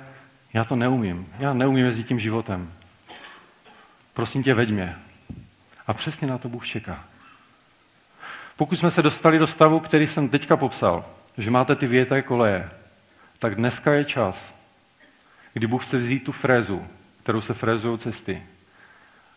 [0.53, 1.29] já to neumím.
[1.39, 2.73] Já neumím jezdit tím životem.
[4.15, 4.97] Prosím tě, veď mě.
[5.87, 7.05] A přesně na to Bůh čeká.
[8.57, 11.05] Pokud jsme se dostali do stavu, který jsem teďka popsal,
[11.39, 12.71] že máte ty věté koleje,
[13.39, 14.55] tak dneska je čas,
[15.53, 16.87] kdy Bůh chce vzít tu frézu,
[17.23, 18.43] kterou se frézují cesty,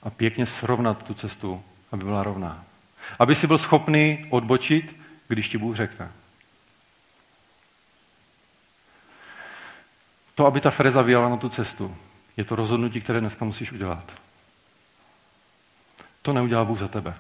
[0.03, 2.65] a pěkně srovnat tu cestu, aby byla rovná.
[3.19, 4.95] Aby si byl schopný odbočit,
[5.27, 6.11] když ti Bůh řekne.
[10.35, 11.97] To, aby ta freza vyjela na tu cestu,
[12.37, 14.11] je to rozhodnutí, které dneska musíš udělat.
[16.21, 17.15] To neudělá Bůh za tebe.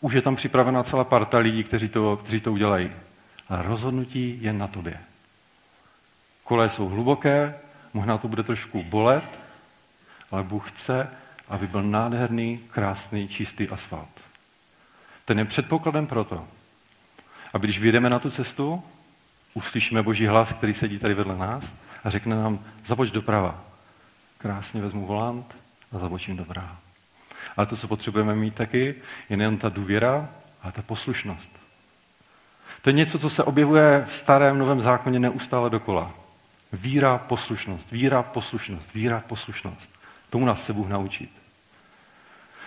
[0.00, 2.92] Už je tam připravená celá parta lidí, kteří to, kteří to udělají.
[3.48, 5.00] Ale rozhodnutí je na tobě.
[6.44, 7.54] Kole jsou hluboké,
[7.92, 9.40] možná to bude trošku bolet,
[10.30, 11.10] ale Bůh chce,
[11.52, 14.08] aby byl nádherný, krásný, čistý asfalt.
[15.24, 16.48] Ten je předpokladem proto,
[17.52, 18.82] aby když vyjdeme na tu cestu,
[19.54, 21.64] uslyšíme Boží hlas, který sedí tady vedle nás
[22.04, 23.64] a řekne nám, zaboč doprava.
[24.38, 25.56] Krásně vezmu volant
[25.92, 26.76] a zabočím doprava.
[27.56, 28.94] Ale to, co potřebujeme mít taky,
[29.28, 30.28] je nejen ta důvěra,
[30.62, 31.50] ale ta poslušnost.
[32.82, 36.14] To je něco, co se objevuje v starém novém zákoně neustále dokola.
[36.72, 39.90] Víra, poslušnost, víra, poslušnost, víra, poslušnost.
[40.30, 41.41] Tomu nás se Bůh naučit.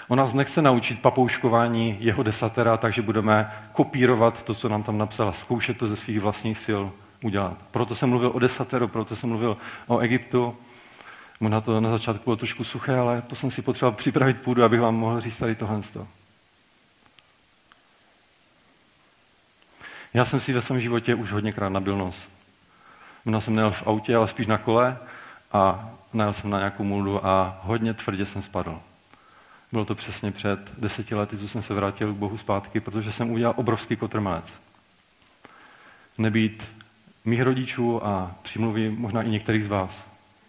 [0.07, 5.31] On nás nechce naučit papouškování jeho desatera, takže budeme kopírovat to, co nám tam napsala,
[5.31, 6.83] zkoušet to ze svých vlastních sil
[7.23, 7.57] udělat.
[7.71, 10.57] Proto jsem mluvil o desateru, proto jsem mluvil o Egyptu.
[11.39, 14.81] Možná to na začátku bylo trošku suché, ale to jsem si potřeboval připravit půdu, abych
[14.81, 15.81] vám mohl říct tady tohle.
[20.13, 22.27] Já jsem si ve svém životě už hodněkrát nabil nos.
[23.25, 24.97] Možná jsem nejel v autě, ale spíš na kole
[25.51, 28.79] a najel jsem na nějakou muldu a hodně tvrdě jsem spadl.
[29.75, 33.31] Bylo to přesně před deseti lety, co jsem se vrátil k Bohu zpátky, protože jsem
[33.31, 34.53] udělal obrovský kotrmelec.
[36.17, 36.71] Nebýt
[37.25, 40.03] mých rodičů a přimluví možná i některých z vás,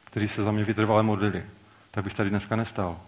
[0.05, 1.45] kteří se za mě vytrvale modlili,
[1.91, 3.01] tak bych tady dneska nestal.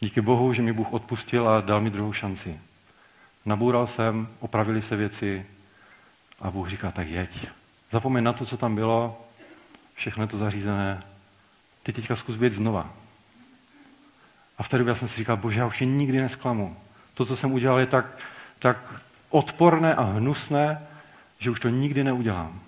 [0.00, 2.60] Díky Bohu, že mi Bůh odpustil a dal mi druhou šanci.
[3.46, 5.46] Nabůral jsem, opravili se věci
[6.40, 7.48] a Bůh říká, tak jeď.
[7.90, 9.26] Zapomeň na to, co tam bylo,
[9.94, 11.02] všechno je to zařízené.
[11.82, 13.07] Ty teďka zkus být znova.
[14.58, 16.76] A v té době jsem si říkal, bože, já už je nikdy nesklamu.
[17.14, 18.18] To, co jsem udělal, je tak,
[18.58, 18.94] tak
[19.30, 20.86] odporné a hnusné,
[21.38, 22.60] že už to nikdy neudělám.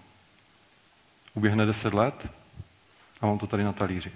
[1.35, 2.29] Uběhne deset let
[3.21, 4.13] a mám to tady na talíři.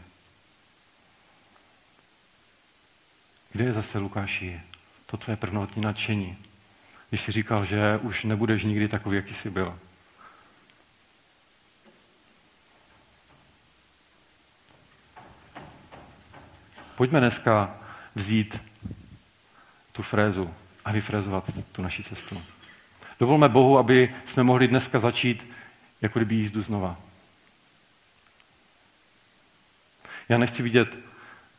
[3.52, 4.60] Kde je zase Lukáši
[5.06, 6.36] to tvoje prvnotní nadšení,
[7.08, 9.78] když jsi říkal, že už nebudeš nikdy takový, jaký jsi byl?
[16.96, 17.74] Pojďme dneska
[18.14, 18.60] vzít
[19.92, 22.42] tu frézu a vyfrézovat tu naši cestu.
[23.20, 25.50] Dovolme Bohu, aby jsme mohli dneska začít
[26.02, 26.96] jako kdyby jízdu znova.
[30.28, 30.98] Já nechci vidět,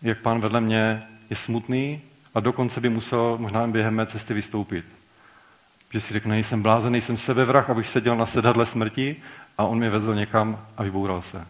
[0.01, 2.01] jak pán vedle mě je smutný
[2.33, 4.85] a dokonce by musel možná během mé cesty vystoupit.
[5.91, 9.15] Že si řekne, nejsem blázen, nejsem sebevrah, abych seděl na sedadle smrti
[9.57, 11.47] a on mě vezl někam a vyboural se.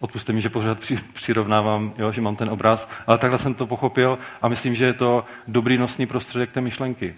[0.00, 3.66] Odpuste mi, že pořád při, přirovnávám, jo, že mám ten obraz, ale takhle jsem to
[3.66, 7.14] pochopil a myslím, že je to dobrý nosný prostředek té myšlenky.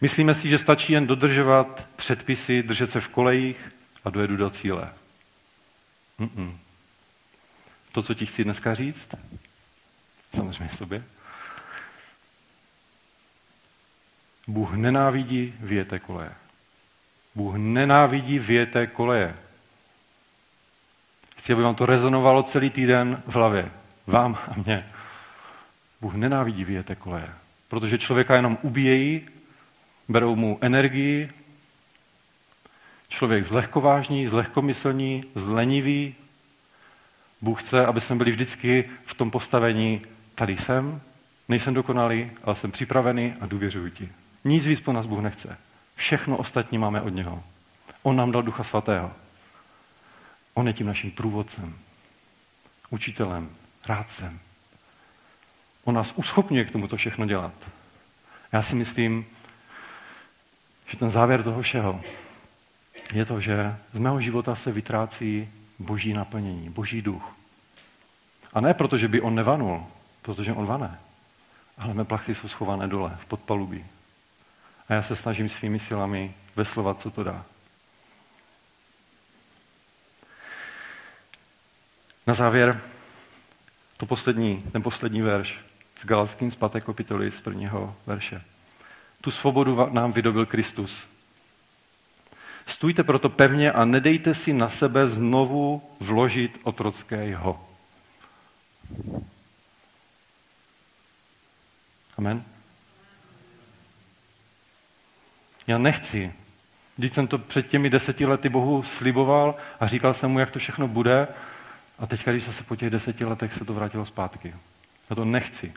[0.00, 3.72] Myslíme si, že stačí jen dodržovat předpisy, držet se v kolejích
[4.04, 4.92] a dojedu do cíle.
[6.20, 6.56] Mm-mm.
[7.92, 9.08] To, co ti chci dneska říct,
[10.36, 11.04] samozřejmě sobě,
[14.46, 16.41] Bůh nenávidí věté koleje.
[17.34, 19.34] Bůh nenávidí věté koleje.
[21.36, 23.70] Chci, aby vám to rezonovalo celý týden v hlavě.
[24.06, 24.88] Vám a mně.
[26.00, 27.28] Bůh nenávidí věté koleje.
[27.68, 29.28] Protože člověka jenom ubíjejí,
[30.08, 31.30] berou mu energii,
[33.08, 36.14] člověk zlehkovážní, zlehkomyslní, zlenivý.
[37.40, 40.02] Bůh chce, aby jsme byli vždycky v tom postavení,
[40.34, 41.00] tady jsem,
[41.48, 44.08] nejsem dokonalý, ale jsem připravený a důvěřuji ti.
[44.44, 45.58] Nic víc po nás Bůh nechce.
[45.94, 47.42] Všechno ostatní máme od něho.
[48.02, 49.12] On nám dal Ducha Svatého.
[50.54, 51.78] On je tím naším průvodcem,
[52.90, 53.50] učitelem,
[53.86, 54.40] rádcem.
[55.84, 57.52] On nás uschopňuje k tomu to všechno dělat.
[58.52, 59.26] Já si myslím,
[60.86, 62.00] že ten závěr toho všeho
[63.12, 67.36] je to, že z mého života se vytrácí boží naplnění, boží duch.
[68.52, 69.86] A ne proto, že by on nevanul,
[70.22, 71.00] protože on vané,
[71.78, 73.84] ale mé plachty jsou schované dole, v podpalubí.
[74.88, 77.44] A já se snažím svými silami veslovat, co to dá.
[82.26, 82.80] Na závěr
[83.96, 85.58] to poslední, ten poslední verš
[86.00, 86.84] z Galackým z 5.
[86.84, 88.42] kapitoly z prvního verše.
[89.20, 91.06] Tu svobodu nám vydobil Kristus.
[92.66, 97.68] Stůjte proto pevně a nedejte si na sebe znovu vložit otrocké jeho.
[102.18, 102.44] Amen.
[105.72, 106.32] Já nechci.
[106.96, 110.58] Když jsem to před těmi deseti lety Bohu sliboval a říkal jsem mu, jak to
[110.58, 111.28] všechno bude,
[111.98, 114.54] a teď, když se po těch deseti letech se to vrátilo zpátky.
[115.10, 115.72] Já to nechci.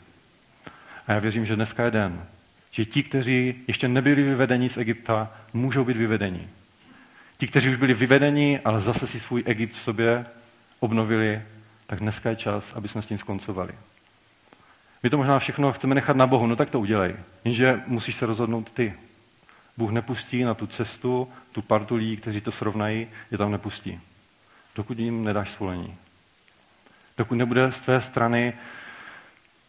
[1.08, 2.26] A já věřím, že dneska je den,
[2.72, 6.50] že ti, kteří ještě nebyli vyvedeni z Egypta, můžou být vyvedeni.
[7.38, 10.26] Ti, kteří už byli vyvedeni, ale zase si svůj Egypt v sobě
[10.80, 11.42] obnovili,
[11.88, 13.74] tak dneska je čas, aby jsme s tím skoncovali.
[15.04, 17.16] My to možná všechno chceme nechat na Bohu, no tak to udělej.
[17.44, 18.94] Jenže musíš se rozhodnout ty.
[19.78, 24.00] Bůh nepustí na tu cestu tu partu lidí, kteří to srovnají, je tam nepustí.
[24.76, 25.96] Dokud jim nedáš svolení.
[27.18, 28.54] Dokud nebude z tvé strany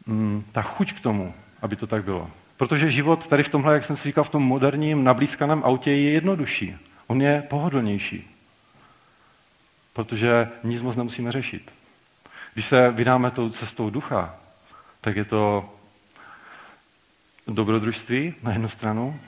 [0.06, 2.30] mm, ta chuť k tomu, aby to tak bylo.
[2.56, 6.10] Protože život tady v tomhle, jak jsem si říkal, v tom moderním, nablízkaném autě je
[6.10, 6.76] jednodušší.
[7.06, 8.30] On je pohodlnější.
[9.92, 11.72] Protože nic moc nemusíme řešit.
[12.54, 14.36] Když se vydáme tou cestou ducha,
[15.00, 15.70] tak je to
[17.46, 19.20] dobrodružství na jednu stranu,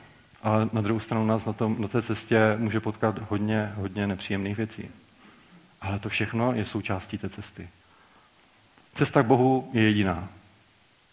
[0.43, 4.57] ale na druhou stranu nás na, tom, na té cestě může potkat hodně, hodně nepříjemných
[4.57, 4.89] věcí.
[5.80, 7.68] Ale to všechno je součástí té cesty.
[8.95, 10.28] Cesta k Bohu je jediná.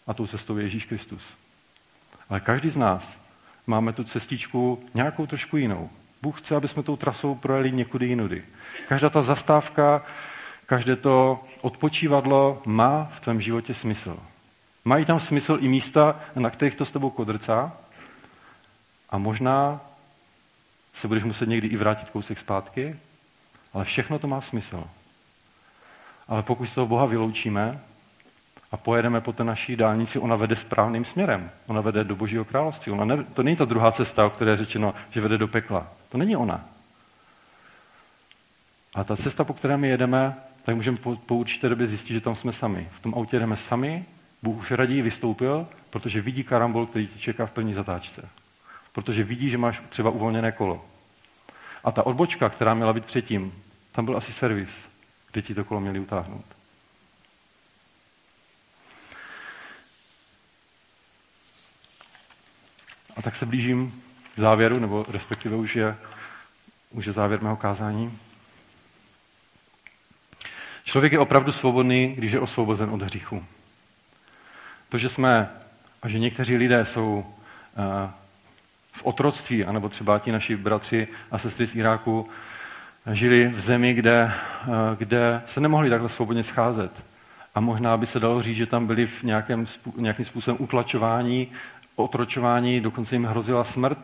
[0.06, 1.22] A tou cestou je Ježíš Kristus.
[2.28, 3.16] Ale každý z nás
[3.66, 5.90] máme tu cestičku nějakou trošku jinou.
[6.22, 8.44] Bůh chce, aby jsme tou trasou projeli někudy jinudy.
[8.88, 10.02] Každá ta zastávka,
[10.66, 14.18] každé to odpočívadlo má v tvém životě smysl.
[14.84, 17.72] Mají tam smysl i místa, na kterých to s tebou kodrcá,
[19.10, 19.80] a možná
[20.94, 22.96] se budeš muset někdy i vrátit kousek zpátky,
[23.72, 24.84] ale všechno to má smysl.
[26.28, 27.80] Ale pokud se toho Boha vyloučíme
[28.72, 31.50] a pojedeme po té naší dálnici, ona vede správným směrem.
[31.66, 32.92] Ona vede do Božího království.
[32.92, 35.86] Ona ne, to není ta druhá cesta, o které je řečeno, že vede do pekla.
[36.08, 36.64] To není ona.
[38.94, 40.34] A ta cesta, po které my jedeme,
[40.64, 42.88] tak můžeme po, po určité době zjistit, že tam jsme sami.
[42.92, 44.04] V tom autě jdeme sami,
[44.42, 48.28] Bůh už raději vystoupil, protože vidí karambol, který ti čeká v první zatáčce
[48.96, 50.84] protože vidí, že máš třeba uvolněné kolo.
[51.84, 54.84] A ta odbočka, která měla být předtím, tam byl asi servis,
[55.32, 56.44] kde ti to kolo měli utáhnout.
[63.16, 64.02] A tak se blížím
[64.34, 65.96] k závěru, nebo respektive už je,
[66.90, 68.18] už je závěr mého kázání.
[70.84, 73.46] Člověk je opravdu svobodný, když je osvobozen od hříchu.
[74.88, 75.50] To, že jsme,
[76.02, 77.34] a že někteří lidé jsou
[77.76, 78.10] uh,
[78.96, 82.28] v otroctví, anebo třeba ti naši bratři a sestry z Iráku
[83.12, 86.92] žili v zemi, kde, eh, kde se nemohli takhle svobodně scházet.
[87.54, 89.66] A možná by se dalo říct, že tam byli v nějakém,
[89.96, 91.52] nějakým způsobem utlačování,
[91.96, 93.98] otročování, dokonce jim hrozila smrt,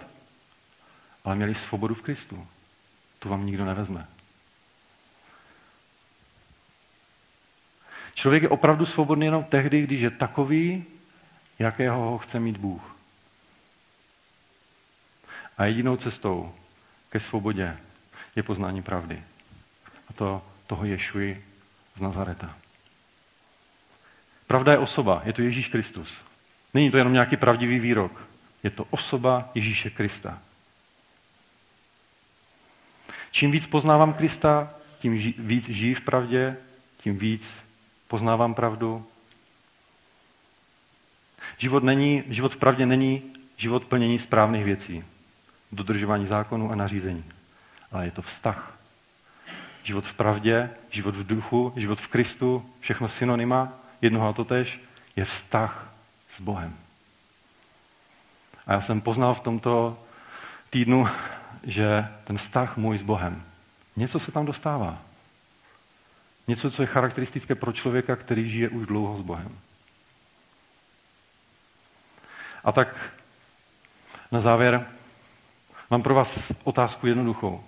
[1.25, 2.47] ale měli svobodu v Kristu.
[3.19, 4.07] To vám nikdo nevezme.
[8.15, 10.85] Člověk je opravdu svobodný jenom tehdy, když je takový,
[11.59, 12.92] jakého ho chce mít Bůh.
[15.59, 16.55] A jedinou cestou
[17.11, 17.77] ke svobodě
[18.37, 19.23] je poznání pravdy.
[20.09, 21.45] A to toho Ješuji
[21.97, 22.57] z Nazareta.
[24.47, 26.17] Pravda je osoba, je to Ježíš Kristus.
[26.75, 28.29] Není to jenom nějaký pravdivý výrok.
[28.63, 30.39] Je to osoba Ježíše Krista.
[33.31, 36.57] Čím víc poznávám Krista, tím víc žijí v pravdě,
[36.99, 37.55] tím víc
[38.09, 39.07] poznávám pravdu.
[41.59, 43.23] Život, není, život v pravdě není
[43.57, 45.05] život plnění správných věcí,
[45.73, 47.25] dodržování zákonů a nařízení,
[47.93, 48.79] ale je to vztah.
[49.83, 54.81] Život v pravdě, život v duchu, život v Kristu, všechno synonyma, jednoho a to tež,
[55.17, 55.93] je vztah
[56.37, 56.77] s Bohem.
[58.67, 59.99] A já jsem poznal v tomto
[60.71, 61.09] týdnu,
[61.63, 63.43] že ten vztah můj s Bohem,
[63.97, 64.99] něco se tam dostává.
[66.49, 69.59] Něco, co je charakteristické pro člověka, který žije už dlouho s Bohem.
[72.65, 73.13] A tak
[74.33, 74.87] na závěr
[75.93, 77.61] mám pro vás otázku jednoduchou.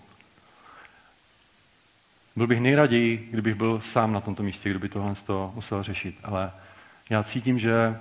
[2.36, 6.52] Byl bych nejraději, kdybych byl sám na tomto místě, kdyby tohle to musel řešit, ale
[7.10, 7.98] já cítím, že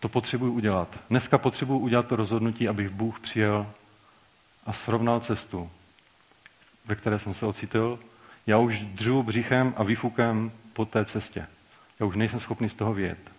[0.00, 0.98] to potřebuji udělat.
[1.10, 3.66] Dneska potřebuji udělat to rozhodnutí, abych Bůh přijel
[4.66, 5.70] a srovnal cestu,
[6.86, 7.98] ve které jsem se ocitl.
[8.46, 11.46] Já už dřu břichem a výfukem po té cestě.
[12.00, 13.32] Já už nejsem schopný z toho vědět.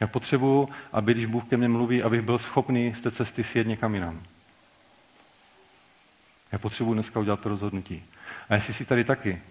[0.00, 3.66] Já potřebuji, aby když Bůh ke mně mluví, abych byl schopný z té cesty sjet
[3.66, 4.22] někam jinam.
[6.52, 8.04] Já potřebuji dneska udělat to rozhodnutí.
[8.48, 9.42] A jestli jsi tady taky.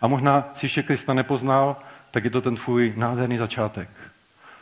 [0.00, 1.76] A možná si ještě Krista nepoznal,
[2.10, 3.88] tak je to ten tvůj nádherný začátek.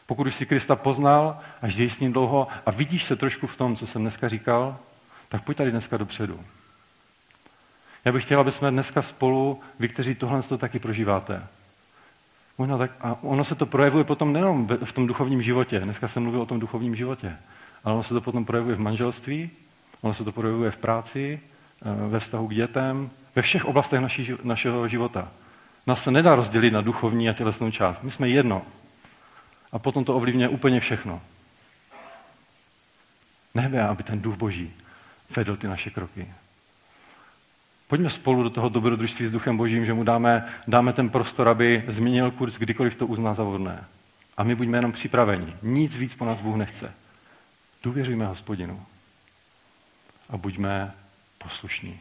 [0.06, 3.56] Pokud už si Krista poznal a žiješ s ním dlouho a vidíš se trošku v
[3.56, 4.76] tom, co jsem dneska říkal,
[5.28, 6.40] tak pojď tady dneska dopředu.
[8.04, 11.46] Já bych chtěla, aby jsme dneska spolu, vy, kteří tohle to taky prožíváte.
[12.58, 15.80] Možná tak, a ono se to projevuje potom nejenom v tom duchovním životě.
[15.80, 17.36] Dneska jsem mluvil o tom duchovním životě.
[17.84, 19.50] Ale ono se to potom projevuje v manželství,
[20.04, 24.32] ono se to projevuje v práci, eh, ve vztahu k dětem, ve všech oblastech naší,
[24.42, 25.28] našeho života.
[25.86, 28.02] Nás se nedá rozdělit na duchovní a tělesnou část.
[28.02, 28.62] My jsme jedno
[29.72, 31.20] a potom to ovlivňuje úplně všechno.
[33.54, 34.72] Nebe, aby ten duch boží
[35.36, 36.28] vedl ty naše kroky.
[37.88, 41.84] Pojďme spolu do toho dobrodružství s duchem božím, že mu dáme, dáme ten prostor, aby
[41.88, 43.84] změnil kurz, kdykoliv to uzná za vodné.
[44.36, 45.56] A my buďme jenom připraveni.
[45.62, 46.92] Nic víc po nás Bůh nechce.
[47.82, 48.86] Důvěřujme hospodinu.
[50.34, 50.92] A buďme
[51.38, 52.00] poslušní.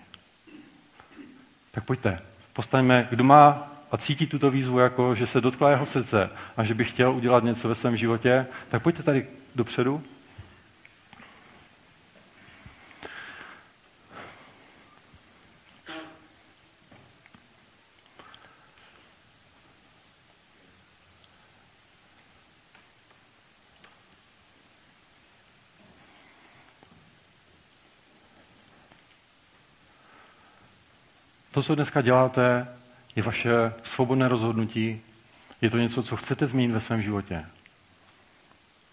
[1.71, 2.19] Tak pojďte,
[2.53, 6.73] postaňme, kdo má a cítí tuto výzvu jako, že se dotkla jeho srdce a že
[6.73, 10.03] by chtěl udělat něco ve svém životě, tak pojďte tady dopředu.
[31.53, 32.67] To, co dneska děláte,
[33.15, 35.01] je vaše svobodné rozhodnutí,
[35.61, 37.45] je to něco, co chcete změnit ve svém životě.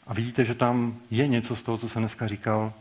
[0.07, 2.73] A vidíte, že tam je něco z toho, co jsem dneska říkal.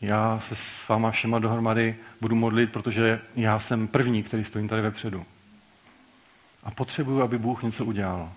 [0.00, 4.82] Já se s váma všema dohromady budu modlit, protože já jsem první, který stojím tady
[4.82, 5.26] vepředu.
[6.64, 8.32] A potřebuju, aby Bůh něco udělal.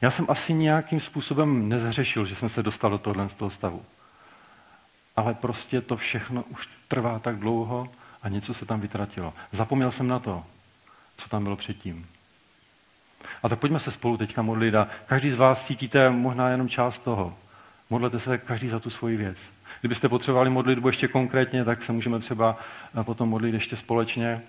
[0.00, 3.84] Já jsem asi nějakým způsobem nezhřešil, že jsem se dostal do tohle z toho stavu.
[5.16, 7.88] Ale prostě to všechno už trvá tak dlouho
[8.22, 9.34] a něco se tam vytratilo.
[9.52, 10.44] Zapomněl jsem na to,
[11.16, 12.06] co tam bylo předtím.
[13.42, 16.98] A tak pojďme se spolu teďka modlit a každý z vás cítíte možná jenom část
[16.98, 17.34] toho.
[17.90, 19.38] Modlete se každý za tu svoji věc.
[19.80, 22.56] Kdybyste potřebovali modlitbu ještě konkrétně, tak se můžeme třeba
[23.00, 24.42] eh, potom modlit ještě společně.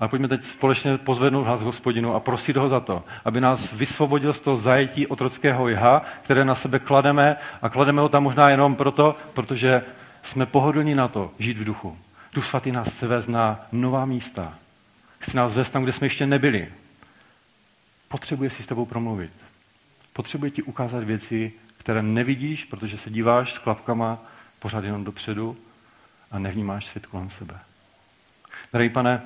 [0.00, 4.32] Ale pojďme teď společně pozvednout hlas hospodinu a prosit ho za to, aby nás vysvobodil
[4.32, 8.76] z toho zajetí otrockého jha, které na sebe klademe a klademe ho tam možná jenom
[8.76, 9.82] proto, protože
[10.22, 11.98] jsme pohodlní na to žít v duchu.
[12.32, 14.58] Duch svatý nás chce vést na nová místa.
[15.18, 16.72] Chce nás vést tam, kde jsme ještě nebyli.
[18.08, 19.32] Potřebuje si s tebou promluvit.
[20.12, 24.18] Potřebuje ti ukázat věci, které nevidíš, protože se díváš s klapkama
[24.58, 25.56] pořád jenom dopředu
[26.30, 27.58] a nevnímáš svět kolem sebe.
[28.72, 29.22] Drahý pane,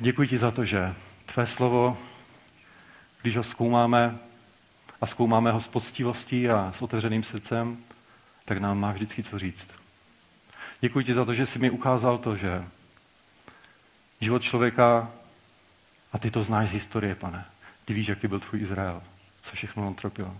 [0.00, 0.94] děkuji ti za to, že
[1.26, 1.98] tvé slovo,
[3.22, 4.18] když ho zkoumáme
[5.00, 7.76] a zkoumáme ho s poctivostí a s otevřeným srdcem,
[8.44, 9.79] tak nám má vždycky co říct.
[10.80, 12.64] Děkuji ti za to, že jsi mi ukázal to, že
[14.20, 15.10] život člověka,
[16.12, 17.44] a ty to znáš z historie, pane,
[17.84, 19.02] ty víš, jaký byl tvůj Izrael,
[19.42, 20.36] co všechno on tropil.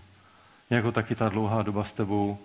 [0.69, 2.37] Jak taky ta dlouhá doba s tebou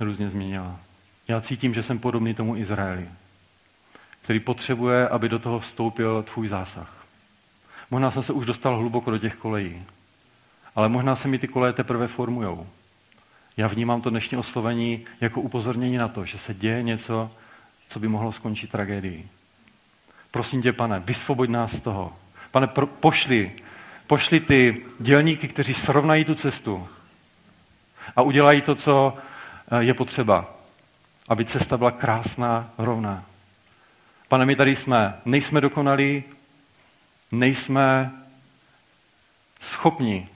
[0.00, 0.80] různě změnila.
[1.28, 3.08] Já cítím, že jsem podobný tomu Izraeli,
[4.22, 7.06] který potřebuje, aby do toho vstoupil tvůj zásah.
[7.90, 9.84] Možná jsem se už dostal hluboko do těch kolejí,
[10.74, 12.66] ale možná se mi ty koleje teprve formujou.
[13.56, 17.30] Já vnímám to dnešní oslovení jako upozornění na to, že se děje něco,
[17.88, 19.28] co by mohlo skončit tragédií.
[20.30, 22.16] Prosím tě, pane, vysvoboď nás z toho.
[22.50, 23.52] Pane, pro, pošli,
[24.06, 26.88] pošli ty dělníky, kteří srovnají tu cestu
[28.16, 29.14] a udělají to, co
[29.70, 30.54] eh, je potřeba,
[31.28, 33.24] aby cesta byla krásná, rovná.
[34.28, 36.24] Pane, my tady jsme, nejsme dokonalí,
[37.32, 38.12] nejsme
[39.60, 40.28] schopni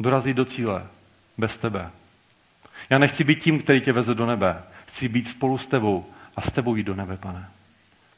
[0.00, 0.86] dorazit do cíle
[1.38, 1.90] bez tebe.
[2.90, 4.62] Já nechci být tím, který tě veze do nebe.
[4.86, 7.48] Chci být spolu s tebou a s tebou jít do nebe, pane.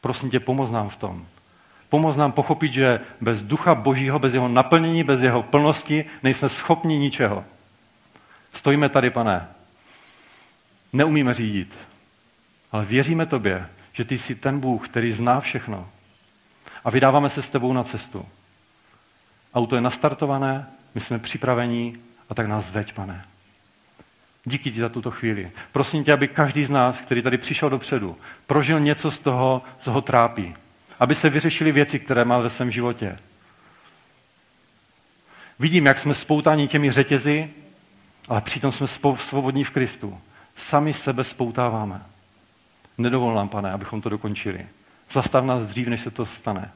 [0.01, 1.27] Prosím tě, pomoz nám v tom.
[1.89, 6.99] Pomoz nám pochopit, že bez ducha božího, bez jeho naplnění, bez jeho plnosti nejsme schopni
[6.99, 7.45] ničeho.
[8.55, 9.49] Stojíme tady, pane.
[10.93, 11.79] Neumíme řídit,
[12.73, 15.89] ale věříme tobě, že ty jsi ten Bůh, který zná všechno.
[16.85, 18.27] A vydáváme se s tebou na cestu.
[19.55, 21.97] Auto je nastartované, my jsme připraveni
[22.29, 23.25] a tak nás veď, pane.
[24.45, 25.51] Díky ti za tuto chvíli.
[25.73, 28.17] Prosím tě, aby každý z nás, který tady přišel dopředu,
[28.47, 30.55] prožil něco z toho, co ho trápí.
[31.01, 33.19] Aby se vyřešily věci, které má ve svém životě.
[35.59, 37.51] Vidím, jak jsme spoutáni těmi řetězy,
[38.29, 38.87] ale přitom jsme
[39.17, 40.21] svobodní v Kristu.
[40.57, 42.03] Sami sebe spoutáváme.
[42.99, 44.67] Nedovol nám, pane, abychom to dokončili.
[45.11, 46.71] Zastav nás dřív, než se to stane.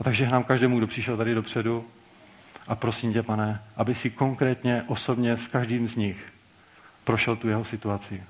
[0.00, 1.84] A takže nám každému, kdo přišel tady dopředu,
[2.68, 6.32] a prosím tě, pane, aby si konkrétně, osobně s každým z nich
[7.10, 8.22] prošel tu jeho situaci.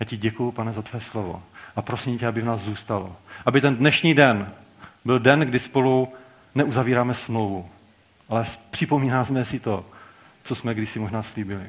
[0.00, 1.42] Já ti děkuju, pane, za tvé slovo.
[1.76, 3.16] A prosím tě, aby v nás zůstalo.
[3.46, 4.52] Aby ten dnešní den
[5.04, 6.08] byl den, kdy spolu
[6.54, 7.70] neuzavíráme smlouvu,
[8.28, 9.84] ale připomínáme si to,
[10.44, 11.66] co jsme kdysi možná slíbili.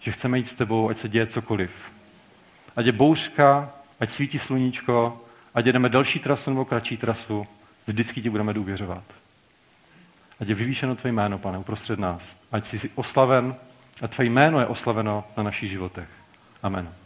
[0.00, 1.70] Že chceme jít s tebou, ať se děje cokoliv.
[2.76, 5.20] Ať je bouřka, ať svítí sluníčko,
[5.54, 7.46] ať jdeme další trasu nebo kratší trasu,
[7.86, 9.04] vždycky ti budeme důvěřovat.
[10.40, 12.36] Ať je vyvýšeno tvé jméno, pane, uprostřed nás.
[12.52, 13.54] Ať jsi oslaven
[14.02, 16.08] a tvé jméno je oslaveno na našich životech.
[16.62, 17.03] Amen.